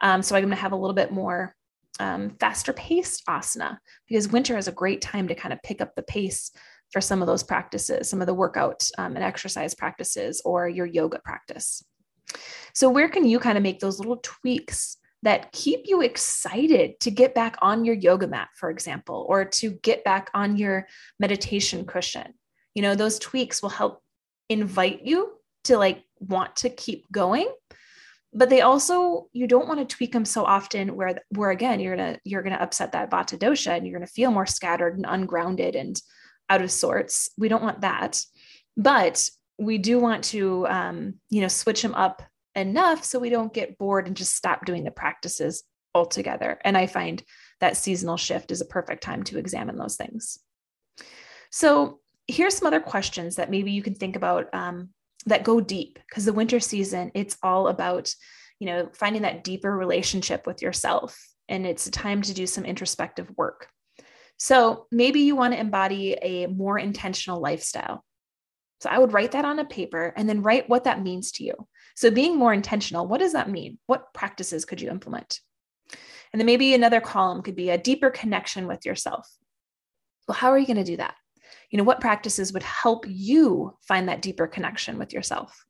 Um, 0.00 0.22
so 0.22 0.34
I'm 0.34 0.42
going 0.42 0.50
to 0.50 0.60
have 0.60 0.72
a 0.72 0.76
little 0.76 0.94
bit 0.94 1.12
more 1.12 1.54
um, 2.00 2.36
faster 2.40 2.72
paced 2.72 3.24
asana 3.26 3.78
because 4.08 4.28
winter 4.28 4.56
is 4.56 4.68
a 4.68 4.72
great 4.72 5.00
time 5.00 5.28
to 5.28 5.34
kind 5.34 5.52
of 5.52 5.62
pick 5.62 5.80
up 5.80 5.94
the 5.94 6.02
pace 6.02 6.50
for 6.92 7.00
some 7.00 7.20
of 7.20 7.26
those 7.26 7.42
practices, 7.42 8.08
some 8.08 8.20
of 8.20 8.26
the 8.26 8.34
workout 8.34 8.88
um, 8.98 9.16
and 9.16 9.24
exercise 9.24 9.74
practices, 9.74 10.40
or 10.44 10.68
your 10.68 10.86
yoga 10.86 11.18
practice. 11.18 11.84
So, 12.74 12.90
where 12.90 13.08
can 13.08 13.24
you 13.24 13.38
kind 13.38 13.56
of 13.56 13.62
make 13.62 13.80
those 13.80 13.98
little 13.98 14.18
tweaks 14.22 14.96
that 15.22 15.50
keep 15.52 15.82
you 15.86 16.02
excited 16.02 17.00
to 17.00 17.10
get 17.10 17.34
back 17.34 17.56
on 17.60 17.84
your 17.84 17.94
yoga 17.94 18.26
mat, 18.26 18.48
for 18.54 18.70
example, 18.70 19.26
or 19.28 19.44
to 19.44 19.70
get 19.82 20.04
back 20.04 20.30
on 20.34 20.56
your 20.56 20.86
meditation 21.18 21.84
cushion? 21.86 22.34
You 22.74 22.82
know, 22.82 22.94
those 22.94 23.18
tweaks 23.18 23.62
will 23.62 23.70
help 23.70 24.02
invite 24.48 25.02
you 25.04 25.32
to 25.64 25.78
like 25.78 26.04
want 26.20 26.56
to 26.56 26.70
keep 26.70 27.10
going 27.10 27.48
but 28.32 28.50
they 28.50 28.60
also 28.60 29.28
you 29.32 29.46
don't 29.46 29.68
want 29.68 29.80
to 29.80 29.96
tweak 29.96 30.12
them 30.12 30.24
so 30.24 30.44
often 30.44 30.96
where 30.96 31.18
where 31.30 31.50
again 31.50 31.80
you're 31.80 31.96
gonna 31.96 32.18
you're 32.24 32.42
gonna 32.42 32.56
upset 32.56 32.92
that 32.92 33.10
vata 33.10 33.38
dosha 33.38 33.76
and 33.76 33.86
you're 33.86 33.98
gonna 33.98 34.06
feel 34.06 34.30
more 34.30 34.46
scattered 34.46 34.96
and 34.96 35.06
ungrounded 35.08 35.74
and 35.76 36.00
out 36.48 36.62
of 36.62 36.70
sorts. 36.70 37.30
We 37.36 37.48
don't 37.48 37.62
want 37.62 37.80
that. 37.80 38.22
But 38.76 39.28
we 39.58 39.78
do 39.78 39.98
want 39.98 40.24
to 40.24 40.66
um, 40.68 41.14
you 41.30 41.40
know 41.40 41.48
switch 41.48 41.82
them 41.82 41.94
up 41.94 42.22
enough 42.54 43.04
so 43.04 43.18
we 43.18 43.30
don't 43.30 43.52
get 43.52 43.78
bored 43.78 44.06
and 44.06 44.16
just 44.16 44.34
stop 44.34 44.64
doing 44.64 44.84
the 44.84 44.90
practices 44.90 45.64
altogether. 45.94 46.58
And 46.64 46.76
i 46.76 46.86
find 46.86 47.22
that 47.60 47.76
seasonal 47.76 48.18
shift 48.18 48.50
is 48.50 48.60
a 48.60 48.66
perfect 48.66 49.02
time 49.02 49.22
to 49.24 49.38
examine 49.38 49.76
those 49.76 49.96
things. 49.96 50.38
So 51.50 52.00
here's 52.26 52.56
some 52.56 52.66
other 52.66 52.80
questions 52.80 53.36
that 53.36 53.50
maybe 53.50 53.72
you 53.72 53.82
can 53.82 53.94
think 53.94 54.16
about 54.16 54.52
um, 54.52 54.90
that 55.26 55.44
go 55.44 55.60
deep 55.60 55.98
because 56.06 56.24
the 56.24 56.32
winter 56.32 56.60
season 56.60 57.10
it's 57.14 57.36
all 57.42 57.68
about 57.68 58.14
you 58.58 58.66
know 58.66 58.88
finding 58.94 59.22
that 59.22 59.44
deeper 59.44 59.76
relationship 59.76 60.46
with 60.46 60.62
yourself 60.62 61.18
and 61.48 61.66
it's 61.66 61.86
a 61.86 61.90
time 61.90 62.22
to 62.22 62.34
do 62.34 62.46
some 62.46 62.64
introspective 62.64 63.30
work. 63.36 63.68
So 64.36 64.86
maybe 64.90 65.20
you 65.20 65.36
want 65.36 65.54
to 65.54 65.60
embody 65.60 66.14
a 66.14 66.46
more 66.46 66.78
intentional 66.78 67.40
lifestyle. 67.40 68.04
So 68.80 68.90
i 68.90 68.98
would 68.98 69.12
write 69.12 69.32
that 69.32 69.44
on 69.44 69.58
a 69.58 69.64
paper 69.64 70.12
and 70.16 70.28
then 70.28 70.42
write 70.42 70.68
what 70.68 70.84
that 70.84 71.02
means 71.02 71.32
to 71.32 71.44
you. 71.44 71.54
So 71.96 72.10
being 72.10 72.36
more 72.36 72.52
intentional 72.52 73.06
what 73.06 73.20
does 73.20 73.32
that 73.32 73.50
mean? 73.50 73.78
What 73.86 74.12
practices 74.12 74.64
could 74.64 74.80
you 74.80 74.90
implement? 74.90 75.40
And 76.32 76.40
then 76.40 76.46
maybe 76.46 76.74
another 76.74 77.00
column 77.00 77.42
could 77.42 77.56
be 77.56 77.70
a 77.70 77.78
deeper 77.78 78.10
connection 78.10 78.66
with 78.66 78.84
yourself. 78.84 79.28
Well 80.28 80.36
how 80.36 80.50
are 80.50 80.58
you 80.58 80.66
going 80.66 80.76
to 80.76 80.84
do 80.84 80.98
that 80.98 81.14
you 81.70 81.78
know 81.78 81.84
what 81.84 82.00
practices 82.00 82.52
would 82.52 82.62
help 82.62 83.04
you 83.08 83.76
find 83.82 84.08
that 84.08 84.22
deeper 84.22 84.46
connection 84.46 84.98
with 84.98 85.12
yourself? 85.12 85.64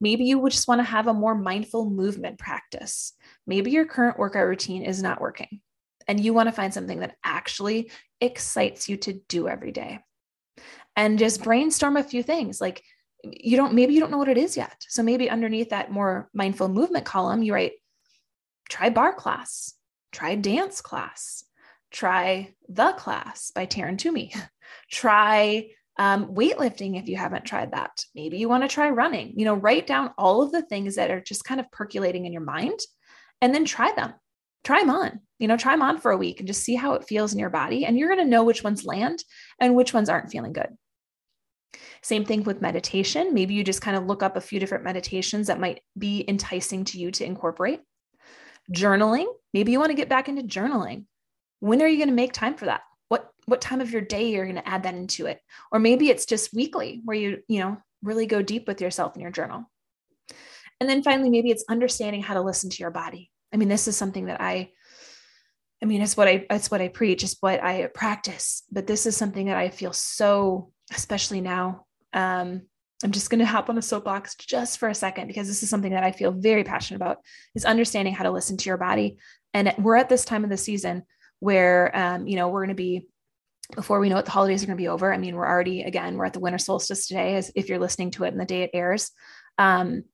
Maybe 0.00 0.24
you 0.24 0.38
would 0.38 0.52
just 0.52 0.68
want 0.68 0.80
to 0.80 0.84
have 0.84 1.06
a 1.06 1.14
more 1.14 1.34
mindful 1.34 1.90
movement 1.90 2.38
practice. 2.38 3.12
Maybe 3.46 3.70
your 3.70 3.86
current 3.86 4.18
workout 4.18 4.46
routine 4.46 4.82
is 4.82 5.02
not 5.02 5.20
working 5.20 5.60
and 6.06 6.20
you 6.20 6.34
want 6.34 6.48
to 6.48 6.54
find 6.54 6.72
something 6.72 7.00
that 7.00 7.16
actually 7.24 7.90
excites 8.20 8.88
you 8.88 8.96
to 8.98 9.14
do 9.28 9.48
every 9.48 9.72
day. 9.72 10.00
And 10.96 11.18
just 11.18 11.42
brainstorm 11.42 11.96
a 11.96 12.04
few 12.04 12.22
things 12.22 12.60
like 12.60 12.82
you 13.24 13.56
don't 13.56 13.74
maybe 13.74 13.92
you 13.92 14.00
don't 14.00 14.10
know 14.10 14.18
what 14.18 14.28
it 14.28 14.38
is 14.38 14.56
yet. 14.56 14.84
So 14.88 15.02
maybe 15.02 15.28
underneath 15.28 15.70
that 15.70 15.90
more 15.90 16.30
mindful 16.32 16.68
movement 16.68 17.04
column 17.04 17.42
you 17.42 17.52
write 17.52 17.72
try 18.68 18.90
bar 18.90 19.14
class. 19.14 19.74
Try 20.12 20.34
dance 20.34 20.80
class 20.80 21.44
try 21.96 22.54
the 22.68 22.92
class 22.92 23.50
by 23.54 23.66
Taryn 23.66 23.96
Toomey 23.98 24.32
Try 24.90 25.68
um, 25.98 26.34
weightlifting 26.34 27.00
if 27.00 27.08
you 27.08 27.16
haven't 27.16 27.44
tried 27.44 27.72
that. 27.72 28.04
Maybe 28.14 28.38
you 28.38 28.48
want 28.48 28.62
to 28.64 28.68
try 28.68 28.90
running. 28.90 29.32
You 29.36 29.44
know, 29.44 29.54
write 29.54 29.86
down 29.86 30.12
all 30.18 30.42
of 30.42 30.52
the 30.52 30.62
things 30.62 30.96
that 30.96 31.10
are 31.10 31.20
just 31.20 31.44
kind 31.44 31.60
of 31.60 31.70
percolating 31.70 32.26
in 32.26 32.32
your 32.32 32.42
mind 32.42 32.78
and 33.40 33.54
then 33.54 33.64
try 33.64 33.92
them. 33.94 34.12
try 34.64 34.80
them 34.80 34.90
on. 34.90 35.20
You 35.38 35.48
know, 35.48 35.56
try 35.56 35.72
them 35.72 35.82
on 35.82 35.98
for 35.98 36.10
a 36.10 36.16
week 36.16 36.40
and 36.40 36.46
just 36.46 36.62
see 36.62 36.74
how 36.74 36.94
it 36.94 37.06
feels 37.08 37.32
in 37.32 37.38
your 37.38 37.50
body. 37.50 37.84
And 37.84 37.98
you're 37.98 38.08
going 38.08 38.24
to 38.24 38.30
know 38.30 38.44
which 38.44 38.64
ones 38.64 38.84
land 38.84 39.22
and 39.60 39.74
which 39.74 39.94
ones 39.94 40.08
aren't 40.08 40.30
feeling 40.30 40.52
good. 40.52 40.68
Same 42.02 42.24
thing 42.24 42.44
with 42.44 42.62
meditation. 42.62 43.34
Maybe 43.34 43.54
you 43.54 43.64
just 43.64 43.82
kind 43.82 43.96
of 43.96 44.06
look 44.06 44.22
up 44.22 44.36
a 44.36 44.40
few 44.40 44.60
different 44.60 44.84
meditations 44.84 45.46
that 45.46 45.60
might 45.60 45.80
be 45.98 46.24
enticing 46.28 46.84
to 46.86 46.98
you 46.98 47.10
to 47.12 47.24
incorporate. 47.24 47.80
Journaling, 48.72 49.26
maybe 49.52 49.72
you 49.72 49.78
want 49.78 49.90
to 49.90 49.96
get 49.96 50.08
back 50.08 50.28
into 50.28 50.42
journaling. 50.42 51.04
When 51.60 51.82
are 51.82 51.88
you 51.88 51.96
going 51.96 52.08
to 52.08 52.14
make 52.14 52.32
time 52.32 52.54
for 52.54 52.66
that? 52.66 52.82
What 53.08 53.30
what 53.46 53.60
time 53.60 53.80
of 53.80 53.90
your 53.90 54.02
day 54.02 54.30
you're 54.30 54.44
going 54.44 54.56
to 54.56 54.68
add 54.68 54.82
that 54.84 54.94
into 54.94 55.26
it? 55.26 55.40
Or 55.70 55.78
maybe 55.78 56.10
it's 56.10 56.26
just 56.26 56.54
weekly 56.54 57.00
where 57.04 57.16
you, 57.16 57.42
you 57.48 57.60
know, 57.60 57.78
really 58.02 58.26
go 58.26 58.42
deep 58.42 58.66
with 58.66 58.80
yourself 58.80 59.14
in 59.14 59.22
your 59.22 59.30
journal. 59.30 59.70
And 60.80 60.88
then 60.88 61.02
finally 61.02 61.30
maybe 61.30 61.50
it's 61.50 61.64
understanding 61.68 62.22
how 62.22 62.34
to 62.34 62.42
listen 62.42 62.70
to 62.70 62.82
your 62.82 62.90
body. 62.90 63.30
I 63.52 63.56
mean, 63.56 63.68
this 63.68 63.88
is 63.88 63.96
something 63.96 64.26
that 64.26 64.40
I 64.40 64.70
I 65.82 65.86
mean, 65.86 66.02
it's 66.02 66.16
what 66.16 66.28
I 66.28 66.46
it's 66.50 66.70
what 66.70 66.80
I 66.80 66.88
preach, 66.88 67.22
it's 67.22 67.36
what 67.40 67.62
I 67.62 67.86
practice, 67.94 68.62
but 68.70 68.86
this 68.86 69.06
is 69.06 69.16
something 69.16 69.46
that 69.46 69.56
I 69.56 69.68
feel 69.70 69.92
so 69.92 70.72
especially 70.92 71.40
now 71.40 71.86
um, 72.12 72.62
I'm 73.04 73.12
just 73.12 73.28
going 73.28 73.40
to 73.40 73.46
hop 73.46 73.68
on 73.68 73.76
a 73.76 73.82
soapbox 73.82 74.34
just 74.36 74.78
for 74.78 74.88
a 74.88 74.94
second 74.94 75.26
because 75.26 75.46
this 75.46 75.62
is 75.62 75.68
something 75.68 75.92
that 75.92 76.02
I 76.02 76.12
feel 76.12 76.32
very 76.32 76.64
passionate 76.64 76.96
about 76.96 77.18
is 77.54 77.66
understanding 77.66 78.14
how 78.14 78.24
to 78.24 78.30
listen 78.30 78.56
to 78.56 78.70
your 78.70 78.78
body. 78.78 79.18
And 79.52 79.74
we're 79.78 79.96
at 79.96 80.08
this 80.08 80.24
time 80.24 80.44
of 80.44 80.50
the 80.50 80.56
season 80.56 81.04
where, 81.40 81.94
um, 81.96 82.26
you 82.26 82.36
know, 82.36 82.48
we're 82.48 82.64
going 82.64 82.76
to 82.76 82.82
be, 82.82 83.08
before 83.74 84.00
we 84.00 84.08
know 84.08 84.18
it, 84.18 84.24
the 84.24 84.30
holidays 84.30 84.62
are 84.62 84.66
going 84.66 84.76
to 84.76 84.82
be 84.82 84.88
over. 84.88 85.12
I 85.12 85.18
mean, 85.18 85.34
we're 85.34 85.48
already, 85.48 85.82
again, 85.82 86.16
we're 86.16 86.24
at 86.24 86.32
the 86.32 86.40
winter 86.40 86.58
solstice 86.58 87.06
today, 87.06 87.34
as 87.36 87.50
if 87.54 87.68
you're 87.68 87.78
listening 87.78 88.10
to 88.12 88.24
it 88.24 88.32
in 88.32 88.38
the 88.38 88.44
day 88.44 88.62
it 88.62 88.70
airs. 88.72 89.10
Um, 89.58 90.04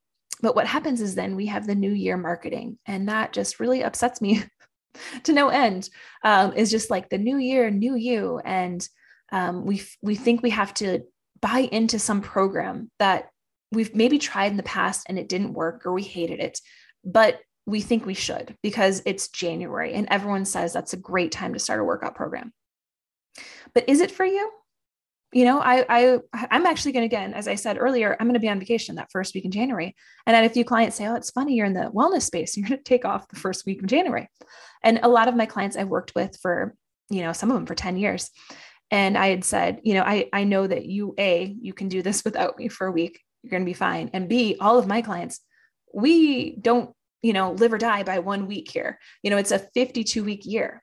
but 0.40 0.56
what 0.56 0.66
happens 0.66 1.00
is 1.00 1.14
then 1.14 1.36
we 1.36 1.46
have 1.46 1.66
the 1.66 1.74
new 1.74 1.92
year 1.92 2.16
marketing, 2.16 2.78
and 2.86 3.08
that 3.08 3.32
just 3.32 3.60
really 3.60 3.82
upsets 3.82 4.20
me 4.20 4.42
to 5.24 5.32
no 5.32 5.48
end. 5.48 5.88
Um, 6.24 6.52
is 6.54 6.70
just 6.70 6.90
like 6.90 7.08
the 7.08 7.18
new 7.18 7.36
year, 7.36 7.70
new 7.70 7.94
you, 7.94 8.40
and 8.44 8.86
um, 9.30 9.64
we 9.64 9.82
we 10.02 10.14
think 10.14 10.42
we 10.42 10.50
have 10.50 10.74
to 10.74 11.02
buy 11.40 11.68
into 11.70 11.98
some 11.98 12.22
program 12.22 12.90
that 12.98 13.28
we've 13.72 13.94
maybe 13.94 14.18
tried 14.18 14.50
in 14.50 14.56
the 14.56 14.62
past 14.62 15.06
and 15.08 15.18
it 15.18 15.28
didn't 15.28 15.54
work 15.54 15.86
or 15.86 15.92
we 15.92 16.02
hated 16.02 16.40
it, 16.40 16.60
but 17.04 17.40
we 17.66 17.80
think 17.80 18.04
we 18.04 18.14
should 18.14 18.56
because 18.62 19.02
it's 19.06 19.28
January 19.28 19.94
and 19.94 20.08
everyone 20.10 20.44
says 20.44 20.72
that's 20.72 20.92
a 20.92 20.98
great 20.98 21.32
time 21.32 21.52
to 21.52 21.58
start 21.58 21.80
a 21.80 21.84
workout 21.84 22.14
program. 22.14 22.52
But 23.74 23.88
is 23.88 24.00
it 24.00 24.10
for 24.10 24.26
you? 24.26 24.50
You 25.32 25.46
know, 25.46 25.60
I 25.60 25.84
I 25.88 26.18
I'm 26.50 26.66
actually 26.66 26.92
going 26.92 27.08
to 27.08 27.14
again, 27.14 27.32
as 27.32 27.48
I 27.48 27.54
said 27.54 27.78
earlier, 27.78 28.16
I'm 28.18 28.26
going 28.26 28.34
to 28.34 28.40
be 28.40 28.50
on 28.50 28.58
vacation 28.58 28.96
that 28.96 29.10
first 29.10 29.34
week 29.34 29.46
in 29.46 29.50
January. 29.50 29.94
And 30.26 30.36
I 30.36 30.42
had 30.42 30.50
a 30.50 30.52
few 30.52 30.64
clients 30.64 30.96
say, 30.96 31.06
"Oh, 31.06 31.14
it's 31.14 31.30
funny 31.30 31.54
you're 31.54 31.64
in 31.64 31.72
the 31.72 31.90
wellness 31.94 32.22
space. 32.22 32.54
You're 32.56 32.68
going 32.68 32.78
to 32.78 32.84
take 32.84 33.06
off 33.06 33.28
the 33.28 33.40
first 33.40 33.64
week 33.64 33.80
of 33.80 33.88
January." 33.88 34.28
And 34.84 35.00
a 35.02 35.08
lot 35.08 35.28
of 35.28 35.36
my 35.36 35.46
clients 35.46 35.76
I've 35.76 35.88
worked 35.88 36.14
with 36.14 36.36
for, 36.42 36.74
you 37.08 37.22
know, 37.22 37.32
some 37.32 37.50
of 37.50 37.54
them 37.54 37.64
for 37.64 37.74
10 37.74 37.96
years 37.96 38.30
and 38.92 39.18
i 39.18 39.28
had 39.28 39.44
said 39.44 39.80
you 39.82 39.94
know 39.94 40.02
i 40.02 40.28
i 40.32 40.44
know 40.44 40.64
that 40.64 40.86
you 40.86 41.14
a 41.18 41.56
you 41.60 41.72
can 41.72 41.88
do 41.88 42.02
this 42.02 42.24
without 42.26 42.56
me 42.56 42.68
for 42.68 42.86
a 42.86 42.92
week 42.92 43.20
you're 43.42 43.50
going 43.50 43.62
to 43.62 43.66
be 43.66 43.72
fine 43.72 44.08
and 44.12 44.28
b 44.28 44.56
all 44.60 44.78
of 44.78 44.86
my 44.86 45.02
clients 45.02 45.40
we 45.92 46.54
don't 46.56 46.94
you 47.22 47.32
know 47.32 47.52
live 47.52 47.72
or 47.72 47.78
die 47.78 48.02
by 48.02 48.18
one 48.18 48.46
week 48.46 48.70
here 48.70 48.98
you 49.22 49.30
know 49.30 49.36
it's 49.36 49.50
a 49.50 49.58
52 49.58 50.24
week 50.24 50.42
year 50.44 50.82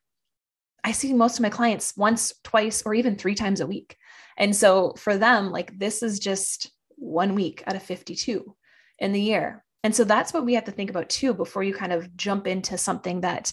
i 0.84 0.92
see 0.92 1.14
most 1.14 1.38
of 1.38 1.44
my 1.44 1.50
clients 1.50 1.94
once 1.98 2.34
twice 2.44 2.84
or 2.86 2.94
even 2.94 3.16
three 3.16 3.36
times 3.36 3.62
a 3.62 3.68
week 3.68 3.98
and 4.38 4.56
so 4.56 4.94
for 4.98 5.18
them 5.18 5.52
like 5.52 5.78
this 5.78 6.02
is 6.02 6.20
just 6.20 6.72
one 6.96 7.36
week 7.36 7.64
out 7.68 7.76
of 7.76 7.84
52 7.84 8.56
in 9.00 9.12
the 9.12 9.22
year 9.22 9.64
and 9.84 9.96
so 9.96 10.04
that's 10.04 10.34
what 10.34 10.46
we 10.46 10.56
have 10.56 10.66
to 10.66 10.72
think 10.72 10.90
about 10.90 11.10
too 11.10 11.34
before 11.34 11.64
you 11.64 11.74
kind 11.74 11.94
of 11.94 12.16
jump 12.16 12.48
into 12.48 12.78
something 12.78 13.22
that 13.22 13.52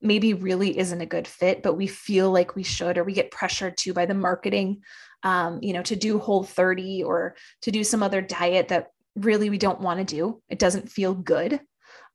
maybe 0.00 0.34
really 0.34 0.78
isn't 0.78 1.00
a 1.00 1.06
good 1.06 1.26
fit, 1.26 1.62
but 1.62 1.74
we 1.74 1.86
feel 1.86 2.30
like 2.30 2.54
we 2.54 2.62
should, 2.62 2.98
or 2.98 3.04
we 3.04 3.12
get 3.12 3.30
pressured 3.30 3.76
to 3.78 3.92
by 3.92 4.06
the 4.06 4.14
marketing, 4.14 4.82
um, 5.22 5.58
you 5.62 5.72
know, 5.72 5.82
to 5.82 5.96
do 5.96 6.18
whole 6.18 6.44
30 6.44 7.02
or 7.02 7.34
to 7.62 7.70
do 7.70 7.82
some 7.82 8.02
other 8.02 8.20
diet 8.20 8.68
that 8.68 8.88
really 9.16 9.50
we 9.50 9.58
don't 9.58 9.80
want 9.80 9.98
to 9.98 10.04
do. 10.04 10.42
It 10.48 10.58
doesn't 10.58 10.90
feel 10.90 11.14
good. 11.14 11.60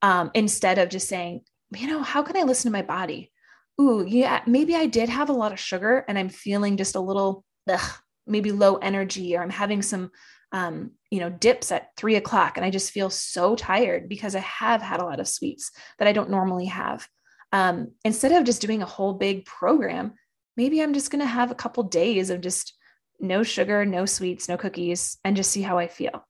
Um, 0.01 0.31
instead 0.33 0.79
of 0.79 0.89
just 0.89 1.07
saying, 1.07 1.41
you 1.75 1.87
know, 1.87 2.01
how 2.01 2.23
can 2.23 2.37
I 2.37 2.43
listen 2.43 2.71
to 2.71 2.77
my 2.77 2.81
body? 2.81 3.31
Ooh, 3.79 4.05
yeah, 4.07 4.41
maybe 4.45 4.75
I 4.75 4.87
did 4.87 5.09
have 5.09 5.29
a 5.29 5.33
lot 5.33 5.51
of 5.51 5.59
sugar 5.59 6.03
and 6.07 6.17
I'm 6.17 6.29
feeling 6.29 6.77
just 6.77 6.95
a 6.95 6.99
little, 6.99 7.43
ugh, 7.69 7.97
maybe 8.27 8.51
low 8.51 8.75
energy, 8.75 9.35
or 9.35 9.41
I'm 9.41 9.49
having 9.49 9.81
some, 9.81 10.11
um, 10.51 10.91
you 11.09 11.19
know, 11.19 11.29
dips 11.29 11.71
at 11.71 11.89
three 11.97 12.15
o'clock 12.15 12.57
and 12.57 12.65
I 12.65 12.69
just 12.69 12.91
feel 12.91 13.09
so 13.09 13.55
tired 13.55 14.09
because 14.09 14.35
I 14.35 14.39
have 14.39 14.81
had 14.81 14.99
a 14.99 15.05
lot 15.05 15.19
of 15.19 15.27
sweets 15.27 15.71
that 15.97 16.07
I 16.07 16.13
don't 16.13 16.29
normally 16.29 16.65
have 16.65 17.07
um, 17.51 17.91
instead 18.05 18.31
of 18.31 18.45
just 18.45 18.61
doing 18.61 18.81
a 18.81 18.87
whole 18.87 19.13
big 19.13 19.45
program, 19.45 20.13
maybe 20.55 20.81
I'm 20.81 20.93
just 20.93 21.11
going 21.11 21.19
to 21.19 21.25
have 21.25 21.51
a 21.51 21.55
couple 21.55 21.83
days 21.83 22.29
of 22.29 22.41
just 22.41 22.73
no 23.19 23.43
sugar, 23.43 23.85
no 23.85 24.05
sweets, 24.05 24.47
no 24.47 24.57
cookies, 24.57 25.17
and 25.23 25.35
just 25.35 25.51
see 25.51 25.61
how 25.61 25.77
I 25.77 25.87
feel. 25.87 26.25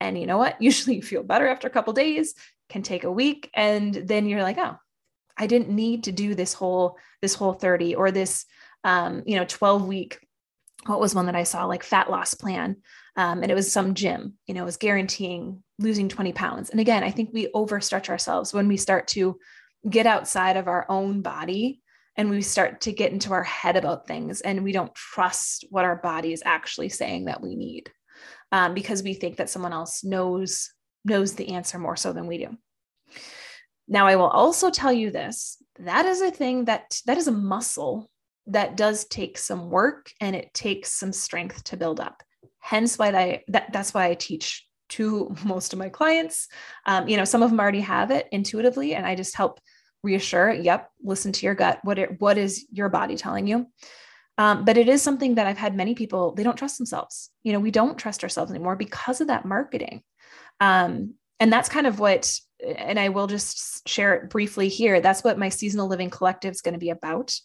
And 0.00 0.18
you 0.18 0.26
know 0.26 0.38
what? 0.38 0.60
Usually 0.60 0.96
you 0.96 1.02
feel 1.02 1.22
better 1.22 1.48
after 1.48 1.66
a 1.66 1.70
couple 1.70 1.92
days, 1.92 2.34
can 2.68 2.82
take 2.82 3.04
a 3.04 3.12
week, 3.12 3.50
and 3.54 3.94
then 3.94 4.26
you're 4.26 4.42
like, 4.42 4.58
oh, 4.58 4.76
I 5.36 5.46
didn't 5.46 5.70
need 5.70 6.04
to 6.04 6.12
do 6.12 6.34
this 6.34 6.54
whole 6.54 6.96
this 7.20 7.34
whole 7.34 7.52
30 7.52 7.94
or 7.94 8.10
this 8.10 8.44
um, 8.84 9.22
you 9.26 9.36
know 9.36 9.44
12 9.44 9.86
week. 9.86 10.18
What 10.86 11.00
was 11.00 11.14
one 11.14 11.26
that 11.26 11.36
I 11.36 11.44
saw 11.44 11.64
like 11.66 11.84
fat 11.84 12.10
loss 12.10 12.34
plan? 12.34 12.76
Um, 13.16 13.42
and 13.42 13.50
it 13.50 13.54
was 13.54 13.72
some 13.72 13.94
gym, 13.94 14.34
you 14.46 14.54
know, 14.54 14.64
was 14.64 14.78
guaranteeing 14.78 15.62
losing 15.78 16.08
20 16.08 16.32
pounds. 16.32 16.70
And 16.70 16.80
again, 16.80 17.04
I 17.04 17.10
think 17.10 17.30
we 17.32 17.48
overstretch 17.54 18.08
ourselves 18.08 18.54
when 18.54 18.68
we 18.68 18.76
start 18.76 19.08
to 19.08 19.38
get 19.88 20.06
outside 20.06 20.56
of 20.56 20.68
our 20.68 20.86
own 20.88 21.22
body 21.22 21.82
and 22.16 22.30
we 22.30 22.42
start 22.42 22.82
to 22.82 22.92
get 22.92 23.12
into 23.12 23.32
our 23.32 23.42
head 23.42 23.76
about 23.76 24.06
things 24.06 24.40
and 24.40 24.62
we 24.62 24.72
don't 24.72 24.94
trust 24.94 25.64
what 25.70 25.84
our 25.84 25.96
body 25.96 26.32
is 26.32 26.42
actually 26.44 26.88
saying 26.88 27.24
that 27.24 27.42
we 27.42 27.56
need 27.56 27.90
um, 28.52 28.74
because 28.74 29.02
we 29.02 29.14
think 29.14 29.36
that 29.36 29.50
someone 29.50 29.72
else 29.72 30.04
knows 30.04 30.72
knows 31.04 31.34
the 31.34 31.50
answer 31.50 31.78
more 31.78 31.96
so 31.96 32.12
than 32.12 32.26
we 32.26 32.38
do 32.38 32.56
now 33.88 34.06
i 34.06 34.16
will 34.16 34.28
also 34.28 34.70
tell 34.70 34.92
you 34.92 35.10
this 35.10 35.62
that 35.78 36.06
is 36.06 36.20
a 36.20 36.30
thing 36.30 36.64
that 36.64 36.98
that 37.06 37.18
is 37.18 37.28
a 37.28 37.32
muscle 37.32 38.08
that 38.46 38.76
does 38.76 39.04
take 39.04 39.38
some 39.38 39.70
work 39.70 40.10
and 40.20 40.34
it 40.34 40.52
takes 40.52 40.92
some 40.92 41.12
strength 41.12 41.62
to 41.64 41.76
build 41.76 42.00
up 42.00 42.22
hence 42.60 42.98
why 42.98 43.08
I, 43.08 43.42
that, 43.48 43.72
that's 43.72 43.94
why 43.94 44.06
i 44.06 44.14
teach 44.14 44.66
to 44.92 45.34
most 45.44 45.72
of 45.72 45.78
my 45.78 45.88
clients. 45.88 46.48
Um, 46.86 47.08
you 47.08 47.16
know, 47.16 47.24
some 47.24 47.42
of 47.42 47.50
them 47.50 47.60
already 47.60 47.80
have 47.80 48.10
it 48.10 48.28
intuitively, 48.30 48.94
and 48.94 49.04
I 49.04 49.14
just 49.14 49.36
help 49.36 49.60
reassure. 50.02 50.52
Yep, 50.52 50.90
listen 51.02 51.32
to 51.32 51.46
your 51.46 51.54
gut. 51.54 51.80
What 51.82 51.98
it, 51.98 52.20
what 52.20 52.38
is 52.38 52.66
your 52.72 52.88
body 52.88 53.16
telling 53.16 53.46
you? 53.46 53.66
Um, 54.38 54.64
but 54.64 54.76
it 54.78 54.88
is 54.88 55.02
something 55.02 55.34
that 55.34 55.46
I've 55.46 55.58
had 55.58 55.76
many 55.76 55.94
people 55.94 56.34
they 56.34 56.42
don't 56.42 56.56
trust 56.56 56.78
themselves. 56.78 57.30
You 57.42 57.52
know, 57.52 57.60
we 57.60 57.70
don't 57.70 57.98
trust 57.98 58.22
ourselves 58.22 58.50
anymore 58.50 58.76
because 58.76 59.20
of 59.20 59.28
that 59.28 59.44
marketing. 59.44 60.02
Um, 60.60 61.14
and 61.40 61.52
that's 61.52 61.68
kind 61.68 61.86
of 61.88 61.98
what 61.98 62.38
and 62.64 63.00
i 63.00 63.08
will 63.08 63.26
just 63.26 63.88
share 63.88 64.14
it 64.14 64.30
briefly 64.30 64.68
here 64.68 65.00
that's 65.00 65.24
what 65.24 65.36
my 65.36 65.48
seasonal 65.48 65.88
living 65.88 66.08
collective 66.08 66.52
is 66.52 66.60
going 66.60 66.74
to 66.74 66.78
be 66.78 66.90
about 66.90 67.36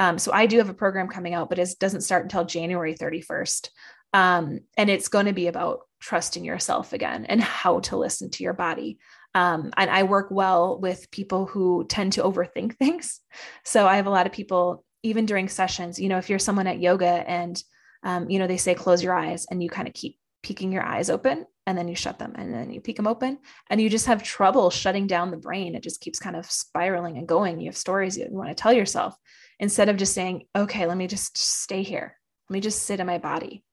um, 0.00 0.18
so 0.18 0.32
i 0.32 0.46
do 0.46 0.58
have 0.58 0.68
a 0.68 0.74
program 0.74 1.06
coming 1.06 1.32
out 1.32 1.48
but 1.48 1.60
it 1.60 1.68
doesn't 1.78 2.00
start 2.00 2.24
until 2.24 2.44
january 2.44 2.94
31st 2.96 3.68
um, 4.12 4.60
and 4.76 4.88
it's 4.88 5.08
going 5.08 5.26
to 5.26 5.32
be 5.32 5.46
about 5.46 5.80
trusting 6.00 6.44
yourself 6.44 6.92
again 6.92 7.26
and 7.26 7.42
how 7.42 7.80
to 7.80 7.96
listen 7.96 8.30
to 8.30 8.42
your 8.42 8.54
body. 8.54 8.98
Um, 9.34 9.72
and 9.76 9.90
I 9.90 10.04
work 10.04 10.28
well 10.30 10.78
with 10.80 11.10
people 11.10 11.44
who 11.46 11.84
tend 11.86 12.14
to 12.14 12.22
overthink 12.22 12.76
things. 12.78 13.20
So 13.64 13.86
I 13.86 13.96
have 13.96 14.06
a 14.06 14.10
lot 14.10 14.26
of 14.26 14.32
people, 14.32 14.84
even 15.02 15.26
during 15.26 15.48
sessions, 15.48 15.98
you 15.98 16.08
know, 16.08 16.18
if 16.18 16.30
you're 16.30 16.38
someone 16.38 16.66
at 16.66 16.80
yoga 16.80 17.06
and, 17.06 17.62
um, 18.02 18.30
you 18.30 18.38
know, 18.38 18.46
they 18.46 18.56
say 18.56 18.74
close 18.74 19.02
your 19.02 19.14
eyes 19.14 19.46
and 19.50 19.62
you 19.62 19.68
kind 19.68 19.88
of 19.88 19.94
keep 19.94 20.18
peeking 20.42 20.72
your 20.72 20.82
eyes 20.82 21.10
open 21.10 21.44
and 21.66 21.76
then 21.76 21.88
you 21.88 21.96
shut 21.96 22.18
them 22.18 22.32
and 22.36 22.54
then 22.54 22.70
you 22.70 22.80
peek 22.80 22.96
them 22.96 23.06
open 23.06 23.38
and 23.70 23.80
you 23.80 23.90
just 23.90 24.06
have 24.06 24.22
trouble 24.22 24.70
shutting 24.70 25.06
down 25.06 25.30
the 25.30 25.36
brain. 25.36 25.74
It 25.74 25.82
just 25.82 26.00
keeps 26.00 26.18
kind 26.18 26.36
of 26.36 26.50
spiraling 26.50 27.18
and 27.18 27.26
going. 27.26 27.60
You 27.60 27.66
have 27.66 27.76
stories 27.76 28.16
you 28.16 28.26
want 28.30 28.48
to 28.48 28.54
tell 28.54 28.72
yourself 28.72 29.16
instead 29.58 29.88
of 29.88 29.96
just 29.96 30.14
saying, 30.14 30.44
okay, 30.54 30.86
let 30.86 30.96
me 30.96 31.06
just 31.06 31.36
stay 31.36 31.82
here. 31.82 32.16
Let 32.48 32.54
me 32.54 32.60
just 32.60 32.82
sit 32.82 33.00
in 33.00 33.06
my 33.06 33.18
body 33.18 33.64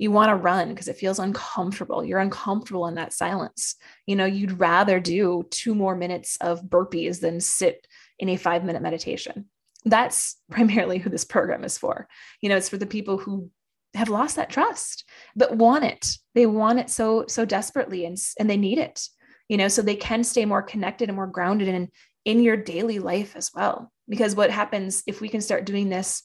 you 0.00 0.10
want 0.10 0.30
to 0.30 0.34
run 0.34 0.70
because 0.70 0.88
it 0.88 0.96
feels 0.96 1.18
uncomfortable. 1.18 2.02
You're 2.02 2.20
uncomfortable 2.20 2.86
in 2.86 2.94
that 2.94 3.12
silence. 3.12 3.76
You 4.06 4.16
know, 4.16 4.24
you'd 4.24 4.58
rather 4.58 4.98
do 4.98 5.44
two 5.50 5.74
more 5.74 5.94
minutes 5.94 6.38
of 6.40 6.62
burpees 6.62 7.20
than 7.20 7.38
sit 7.38 7.86
in 8.18 8.30
a 8.30 8.38
five 8.38 8.64
minute 8.64 8.80
meditation. 8.80 9.50
That's 9.84 10.36
primarily 10.50 10.98
who 10.98 11.10
this 11.10 11.26
program 11.26 11.64
is 11.64 11.76
for. 11.76 12.08
You 12.40 12.48
know, 12.48 12.56
it's 12.56 12.70
for 12.70 12.78
the 12.78 12.86
people 12.86 13.18
who 13.18 13.50
have 13.94 14.08
lost 14.08 14.36
that 14.36 14.50
trust 14.50 15.04
but 15.34 15.56
want 15.56 15.84
it 15.84 16.16
they 16.34 16.46
want 16.46 16.78
it 16.78 16.88
so 16.88 17.24
so 17.26 17.44
desperately 17.44 18.04
and 18.04 18.18
and 18.38 18.48
they 18.48 18.56
need 18.56 18.78
it 18.78 19.08
you 19.48 19.56
know 19.56 19.68
so 19.68 19.82
they 19.82 19.96
can 19.96 20.22
stay 20.22 20.44
more 20.44 20.62
connected 20.62 21.08
and 21.08 21.16
more 21.16 21.26
grounded 21.26 21.68
in 21.68 21.88
in 22.24 22.42
your 22.42 22.56
daily 22.56 22.98
life 22.98 23.34
as 23.36 23.50
well 23.54 23.90
because 24.08 24.36
what 24.36 24.50
happens 24.50 25.02
if 25.06 25.20
we 25.20 25.28
can 25.28 25.40
start 25.40 25.64
doing 25.64 25.88
this 25.88 26.22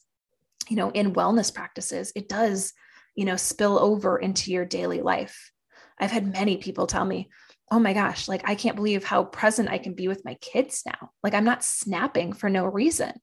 you 0.69 0.75
know 0.75 0.91
in 0.91 1.13
wellness 1.13 1.53
practices 1.53 2.11
it 2.15 2.29
does 2.29 2.73
you 3.15 3.25
know, 3.25 3.37
spill 3.37 3.79
over 3.79 4.17
into 4.17 4.51
your 4.51 4.65
daily 4.65 5.01
life. 5.01 5.51
I've 5.99 6.11
had 6.11 6.31
many 6.31 6.57
people 6.57 6.87
tell 6.87 7.05
me, 7.05 7.29
oh 7.71 7.79
my 7.79 7.93
gosh, 7.93 8.27
like 8.27 8.47
I 8.47 8.55
can't 8.55 8.75
believe 8.75 9.03
how 9.03 9.23
present 9.23 9.69
I 9.69 9.77
can 9.77 9.93
be 9.93 10.07
with 10.07 10.25
my 10.25 10.35
kids 10.35 10.83
now. 10.85 11.11
Like 11.23 11.33
I'm 11.33 11.45
not 11.45 11.63
snapping 11.63 12.33
for 12.33 12.49
no 12.49 12.65
reason, 12.65 13.13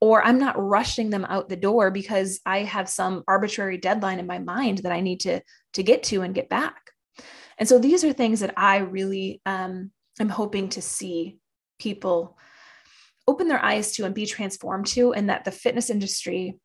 or 0.00 0.22
I'm 0.22 0.38
not 0.38 0.60
rushing 0.62 1.10
them 1.10 1.24
out 1.24 1.48
the 1.48 1.56
door 1.56 1.90
because 1.90 2.40
I 2.44 2.58
have 2.60 2.88
some 2.88 3.22
arbitrary 3.26 3.78
deadline 3.78 4.18
in 4.18 4.26
my 4.26 4.38
mind 4.38 4.78
that 4.78 4.92
I 4.92 5.00
need 5.00 5.20
to 5.20 5.40
to 5.74 5.82
get 5.82 6.02
to 6.04 6.22
and 6.22 6.34
get 6.34 6.48
back. 6.48 6.90
And 7.58 7.68
so 7.68 7.78
these 7.78 8.04
are 8.04 8.12
things 8.12 8.40
that 8.40 8.54
I 8.56 8.78
really 8.78 9.40
um, 9.46 9.90
am 10.20 10.28
hoping 10.28 10.68
to 10.70 10.82
see 10.82 11.38
people 11.78 12.36
open 13.26 13.48
their 13.48 13.64
eyes 13.64 13.92
to 13.92 14.04
and 14.04 14.14
be 14.14 14.26
transformed 14.26 14.86
to, 14.88 15.12
and 15.14 15.30
that 15.30 15.44
the 15.44 15.50
fitness 15.50 15.90
industry 15.90 16.58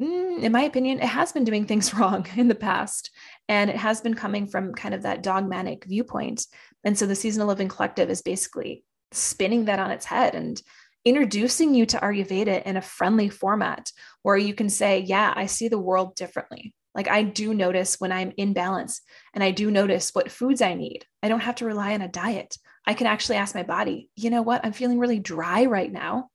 Mm, 0.00 0.42
in 0.42 0.52
my 0.52 0.62
opinion, 0.62 1.00
it 1.00 1.08
has 1.08 1.32
been 1.32 1.44
doing 1.44 1.66
things 1.66 1.94
wrong 1.98 2.26
in 2.36 2.48
the 2.48 2.54
past. 2.54 3.10
And 3.48 3.70
it 3.70 3.76
has 3.76 4.00
been 4.00 4.14
coming 4.14 4.46
from 4.46 4.74
kind 4.74 4.94
of 4.94 5.02
that 5.02 5.22
dogmatic 5.22 5.84
viewpoint. 5.84 6.46
And 6.84 6.98
so 6.98 7.06
the 7.06 7.14
Seasonal 7.14 7.48
Living 7.48 7.68
Collective 7.68 8.10
is 8.10 8.22
basically 8.22 8.84
spinning 9.12 9.66
that 9.66 9.78
on 9.78 9.90
its 9.90 10.06
head 10.06 10.34
and 10.34 10.60
introducing 11.04 11.74
you 11.74 11.86
to 11.86 11.98
Ayurveda 11.98 12.62
in 12.62 12.76
a 12.76 12.82
friendly 12.82 13.28
format 13.28 13.92
where 14.22 14.36
you 14.36 14.54
can 14.54 14.68
say, 14.68 15.00
Yeah, 15.00 15.32
I 15.36 15.46
see 15.46 15.68
the 15.68 15.78
world 15.78 16.16
differently. 16.16 16.74
Like 16.94 17.08
I 17.08 17.22
do 17.22 17.52
notice 17.52 18.00
when 18.00 18.12
I'm 18.12 18.32
in 18.36 18.52
balance 18.52 19.00
and 19.34 19.42
I 19.42 19.50
do 19.50 19.70
notice 19.70 20.10
what 20.12 20.30
foods 20.30 20.62
I 20.62 20.74
need. 20.74 21.04
I 21.22 21.28
don't 21.28 21.40
have 21.40 21.56
to 21.56 21.64
rely 21.64 21.94
on 21.94 22.02
a 22.02 22.08
diet. 22.08 22.56
I 22.86 22.94
can 22.94 23.06
actually 23.06 23.36
ask 23.36 23.54
my 23.54 23.64
body, 23.64 24.10
you 24.14 24.30
know 24.30 24.42
what? 24.42 24.64
I'm 24.64 24.72
feeling 24.72 24.98
really 24.98 25.18
dry 25.18 25.64
right 25.64 25.90
now. 25.90 26.28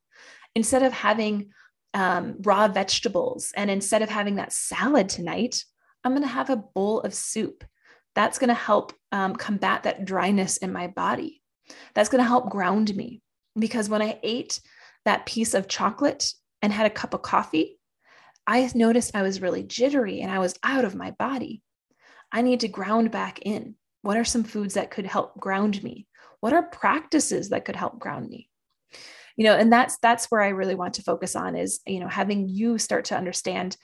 Instead 0.56 0.84
of 0.84 0.92
having 0.92 1.52
um, 1.94 2.36
raw 2.42 2.68
vegetables. 2.68 3.52
And 3.56 3.70
instead 3.70 4.02
of 4.02 4.10
having 4.10 4.36
that 4.36 4.54
salad 4.54 5.10
tonight, 5.10 5.64
I'm 6.04 6.12
going 6.12 6.24
to 6.24 6.28
have 6.28 6.50
a 6.50 6.56
bowl 6.56 7.02
of 7.02 7.14
soup. 7.14 7.64
That's 8.16 8.40
going 8.40 8.50
to 8.50 8.54
help 8.54 8.94
um, 9.12 9.36
combat 9.36 9.84
that 9.84 10.06
dryness 10.06 10.58
in 10.58 10.72
my 10.72 10.88
body. 10.88 11.42
That's 11.94 12.10
going 12.10 12.24
to 12.24 12.28
help 12.28 12.50
ground 12.50 12.96
me 12.96 13.22
because 13.58 13.90
when 13.90 14.02
I 14.02 14.20
ate 14.24 14.60
that 15.06 15.26
piece 15.26 15.54
of 15.54 15.68
chocolate 15.68 16.34
and 16.62 16.74
had 16.74 16.86
a 16.86 16.92
cup 16.92 17.14
of 17.14 17.22
coffee, 17.22 17.80
I 18.48 18.70
noticed 18.74 19.16
I 19.16 19.22
was 19.22 19.42
really 19.42 19.64
jittery 19.64 20.22
and 20.22 20.32
I 20.32 20.40
was 20.40 20.58
out 20.64 20.86
of 20.86 20.96
my 20.96 21.12
body. 21.12 21.62
I 22.32 22.42
need 22.42 22.62
to 22.62 22.68
ground 22.68 23.12
back 23.12 23.40
in. 23.44 23.76
What 24.02 24.18
are 24.18 24.26
some 24.26 24.44
foods 24.44 24.76
that 24.76 24.92
could 24.92 25.06
help 25.06 25.40
ground 25.40 25.84
me? 25.84 26.08
What 26.40 26.54
are 26.54 26.64
practices 26.64 27.50
that 27.50 27.66
could 27.66 27.76
help 27.76 28.00
ground 28.00 28.30
me? 28.30 28.50
You 29.40 29.46
know 29.46 29.56
and 29.56 29.74
that's 29.74 29.98
that's 29.98 30.26
where 30.30 30.42
i 30.42 30.50
really 30.50 30.76
want 30.76 30.94
to 30.94 31.02
focus 31.02 31.36
on 31.36 31.56
is 31.56 31.80
you 31.88 32.00
know 32.00 32.08
having 32.08 32.48
you 32.48 32.78
start 32.78 33.06
to 33.06 33.18
understand 33.18 33.76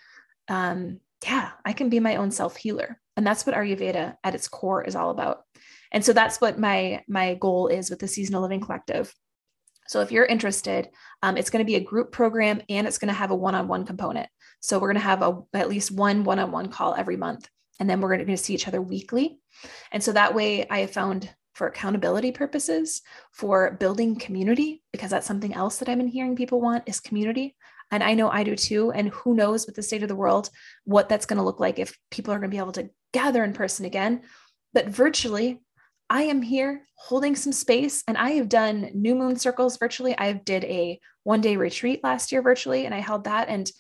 um 0.49 0.99
yeah 1.23 1.49
i 1.65 1.73
can 1.73 1.89
be 1.89 1.99
my 1.99 2.17
own 2.17 2.29
self 2.29 2.55
healer 2.55 2.99
and 3.17 3.25
that's 3.25 3.45
what 3.45 3.55
ayurveda 3.55 4.15
at 4.23 4.35
its 4.35 4.47
core 4.47 4.83
is 4.83 4.95
all 4.95 5.09
about. 5.09 5.43
And 5.91 6.03
so 6.03 6.13
that's 6.13 6.41
what 6.41 6.59
my 6.59 7.03
my 7.07 7.35
goal 7.35 7.67
is 7.67 7.89
with 7.89 7.99
the 7.99 8.07
seasonal 8.07 8.41
living 8.41 8.59
collective. 8.59 9.13
So 9.87 10.01
if 10.01 10.11
you're 10.11 10.25
interested 10.25 10.89
um, 11.21 11.37
it's 11.37 11.49
going 11.49 11.63
to 11.63 11.71
be 11.71 11.75
a 11.75 11.83
group 11.83 12.11
program 12.11 12.61
and 12.69 12.87
it's 12.87 12.97
going 12.97 13.13
to 13.13 13.13
have 13.13 13.31
a 13.31 13.35
one-on-one 13.35 13.85
component. 13.85 14.27
So 14.59 14.79
we're 14.79 14.89
going 14.89 15.01
to 15.01 15.07
have 15.07 15.21
a, 15.21 15.41
at 15.53 15.69
least 15.69 15.91
one 15.91 16.23
one-on-one 16.23 16.69
call 16.69 16.95
every 16.95 17.17
month 17.17 17.47
and 17.79 17.89
then 17.89 18.01
we're 18.01 18.15
going 18.15 18.25
to 18.25 18.37
see 18.37 18.53
each 18.53 18.67
other 18.67 18.81
weekly. 18.81 19.39
And 19.91 20.03
so 20.03 20.11
that 20.11 20.35
way 20.35 20.67
i 20.69 20.79
have 20.79 20.91
found 20.91 21.29
for 21.55 21.67
accountability 21.67 22.31
purposes, 22.31 23.01
for 23.31 23.71
building 23.79 24.17
community, 24.17 24.83
because 24.91 25.09
that's 25.09 25.25
something 25.25 25.53
else 25.53 25.77
that 25.77 25.89
I've 25.89 25.97
been 25.97 26.07
hearing 26.07 26.35
people 26.35 26.61
want 26.61 26.83
is 26.85 26.99
community. 26.99 27.55
And 27.91 28.03
I 28.03 28.13
know 28.13 28.29
I 28.29 28.43
do 28.43 28.55
too. 28.55 28.91
And 28.91 29.09
who 29.09 29.35
knows 29.35 29.65
with 29.65 29.75
the 29.75 29.83
state 29.83 30.03
of 30.03 30.09
the 30.09 30.15
world, 30.15 30.49
what 30.83 31.07
that's 31.07 31.25
going 31.25 31.37
to 31.37 31.43
look 31.43 31.59
like 31.59 31.79
if 31.79 31.97
people 32.11 32.33
are 32.33 32.39
going 32.39 32.51
to 32.51 32.55
be 32.55 32.61
able 32.61 32.73
to 32.73 32.89
gather 33.13 33.43
in 33.43 33.53
person 33.53 33.85
again. 33.85 34.23
But 34.73 34.89
virtually, 34.89 35.61
I 36.09 36.23
am 36.23 36.41
here 36.41 36.85
holding 36.95 37.35
some 37.35 37.53
space 37.53 38.03
and 38.07 38.17
I 38.17 38.31
have 38.31 38.49
done 38.49 38.91
new 38.93 39.15
moon 39.15 39.37
circles 39.37 39.77
virtually. 39.77 40.17
I 40.17 40.33
did 40.33 40.65
a 40.65 40.99
one 41.23 41.41
day 41.41 41.55
retreat 41.55 42.03
last 42.03 42.31
year 42.31 42.41
virtually 42.41 42.85
and 42.85 42.93
I 42.93 42.99
held 42.99 43.23
that 43.23 43.47
and 43.47 43.71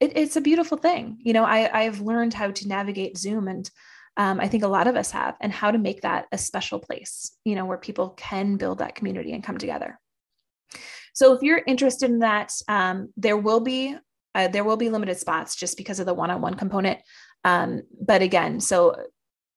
it, 0.00 0.16
it's 0.16 0.36
a 0.36 0.40
beautiful 0.40 0.76
thing. 0.76 1.18
You 1.20 1.32
know, 1.32 1.44
I, 1.44 1.84
I've 1.84 2.00
learned 2.00 2.34
how 2.34 2.50
to 2.50 2.68
navigate 2.68 3.16
Zoom 3.16 3.48
and 3.48 3.68
um, 4.16 4.40
I 4.40 4.48
think 4.48 4.62
a 4.62 4.68
lot 4.68 4.86
of 4.86 4.96
us 4.96 5.10
have, 5.10 5.36
and 5.40 5.52
how 5.52 5.70
to 5.70 5.78
make 5.78 6.02
that 6.02 6.26
a 6.30 6.38
special 6.38 6.78
place, 6.78 7.36
you 7.44 7.54
know, 7.54 7.64
where 7.64 7.78
people 7.78 8.10
can 8.10 8.56
build 8.56 8.78
that 8.78 8.94
community 8.94 9.32
and 9.32 9.42
come 9.42 9.58
together. 9.58 9.98
So 11.14 11.32
if 11.32 11.42
you're 11.42 11.62
interested 11.66 12.10
in 12.10 12.20
that, 12.20 12.52
um, 12.68 13.12
there 13.16 13.36
will 13.36 13.60
be 13.60 13.96
uh, 14.34 14.48
there 14.48 14.64
will 14.64 14.76
be 14.76 14.90
limited 14.90 15.16
spots 15.16 15.54
just 15.54 15.76
because 15.76 16.00
of 16.00 16.06
the 16.06 16.14
one-on-one 16.14 16.54
component. 16.54 16.98
Um, 17.44 17.82
but 18.00 18.20
again, 18.20 18.58
so 18.58 18.96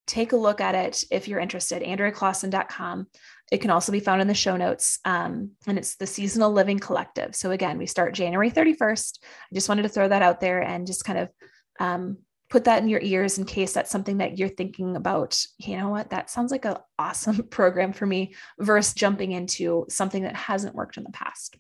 take 0.06 0.32
a 0.34 0.38
look 0.38 0.62
at 0.62 0.76
it 0.76 1.04
if 1.10 1.28
you're 1.28 1.40
interested. 1.40 1.82
AndreaClausen.com. 1.82 3.08
It 3.52 3.58
can 3.58 3.72
also 3.72 3.92
be 3.92 4.00
found 4.00 4.22
in 4.22 4.28
the 4.28 4.36
show 4.36 4.56
notes. 4.56 5.00
Um, 5.04 5.52
and 5.66 5.80
it's 5.80 5.96
the 5.96 6.06
Seasonal 6.06 6.52
Living 6.52 6.80
Collective. 6.80 7.36
So 7.36 7.52
again, 7.52 7.78
we 7.78 7.88
start 7.88 8.14
January 8.14 8.52
31st. 8.52 9.20
I 9.24 9.56
just 9.56 9.68
wanted 9.68 9.84
to 9.84 9.90
throw 9.90 10.08
that 10.08 10.22
out 10.22 10.42
there 10.42 10.62
and 10.62 10.86
just 10.86 11.06
kind 11.06 11.20
of 11.20 11.30
um, 11.80 12.18
put 12.50 12.64
that 12.64 12.82
in 12.82 12.90
your 12.90 13.02
ears 13.02 13.38
in 13.38 13.46
case 13.46 13.74
that's 13.74 13.92
something 13.92 14.18
that 14.18 14.38
you're 14.38 14.48
thinking 14.48 14.96
about. 14.96 15.42
You 15.58 15.78
know 15.78 15.90
what? 15.90 16.10
That 16.10 16.30
sounds 16.30 16.52
like 16.52 16.66
an 16.66 16.78
awesome 17.00 17.44
program 17.44 17.94
for 17.94 18.06
me 18.06 18.36
versus 18.60 18.94
jumping 18.94 19.32
into 19.32 19.86
something 19.90 20.24
that 20.24 20.36
hasn't 20.36 20.76
worked 20.76 20.98
in 20.98 21.04
the 21.04 21.12
past. 21.12 21.58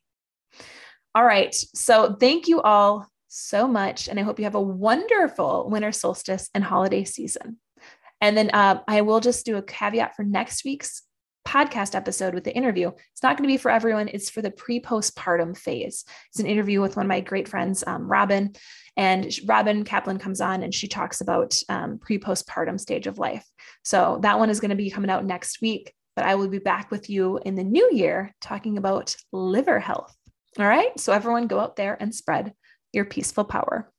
All 1.13 1.25
right. 1.25 1.53
So 1.53 2.15
thank 2.19 2.47
you 2.47 2.61
all 2.61 3.07
so 3.27 3.67
much. 3.67 4.07
And 4.07 4.19
I 4.19 4.23
hope 4.23 4.39
you 4.39 4.45
have 4.45 4.55
a 4.55 4.61
wonderful 4.61 5.69
winter 5.69 5.91
solstice 5.91 6.49
and 6.53 6.63
holiday 6.63 7.03
season. 7.03 7.57
And 8.21 8.35
then 8.35 8.49
uh, 8.51 8.81
I 8.87 9.01
will 9.01 9.19
just 9.19 9.45
do 9.45 9.57
a 9.57 9.61
caveat 9.61 10.15
for 10.15 10.23
next 10.23 10.63
week's 10.65 11.03
podcast 11.47 11.95
episode 11.95 12.33
with 12.33 12.43
the 12.43 12.53
interview. 12.53 12.89
It's 12.89 13.23
not 13.23 13.37
going 13.37 13.47
to 13.47 13.53
be 13.53 13.57
for 13.57 13.71
everyone, 13.71 14.09
it's 14.09 14.29
for 14.29 14.41
the 14.41 14.51
pre 14.51 14.81
postpartum 14.81 15.57
phase. 15.57 16.03
It's 16.29 16.39
an 16.39 16.45
interview 16.45 16.81
with 16.81 16.97
one 16.97 17.05
of 17.05 17.09
my 17.09 17.21
great 17.21 17.47
friends, 17.47 17.83
um, 17.87 18.07
Robin. 18.09 18.53
And 18.97 19.31
Robin 19.45 19.85
Kaplan 19.85 20.19
comes 20.19 20.41
on 20.41 20.63
and 20.63 20.73
she 20.73 20.87
talks 20.87 21.21
about 21.21 21.57
um, 21.69 21.99
pre 21.99 22.19
postpartum 22.19 22.79
stage 22.79 23.07
of 23.07 23.17
life. 23.17 23.45
So 23.83 24.19
that 24.23 24.39
one 24.39 24.49
is 24.49 24.59
going 24.59 24.71
to 24.71 24.75
be 24.75 24.91
coming 24.91 25.09
out 25.09 25.23
next 25.23 25.61
week. 25.61 25.93
But 26.15 26.25
I 26.25 26.35
will 26.35 26.49
be 26.49 26.59
back 26.59 26.91
with 26.91 27.09
you 27.09 27.39
in 27.45 27.55
the 27.55 27.63
new 27.63 27.89
year 27.93 28.35
talking 28.41 28.77
about 28.77 29.15
liver 29.31 29.79
health. 29.79 30.13
All 30.59 30.67
right. 30.67 30.99
So 30.99 31.13
everyone 31.13 31.47
go 31.47 31.59
out 31.59 31.75
there 31.75 31.95
and 31.99 32.13
spread 32.13 32.53
your 32.91 33.05
peaceful 33.05 33.45
power. 33.45 33.91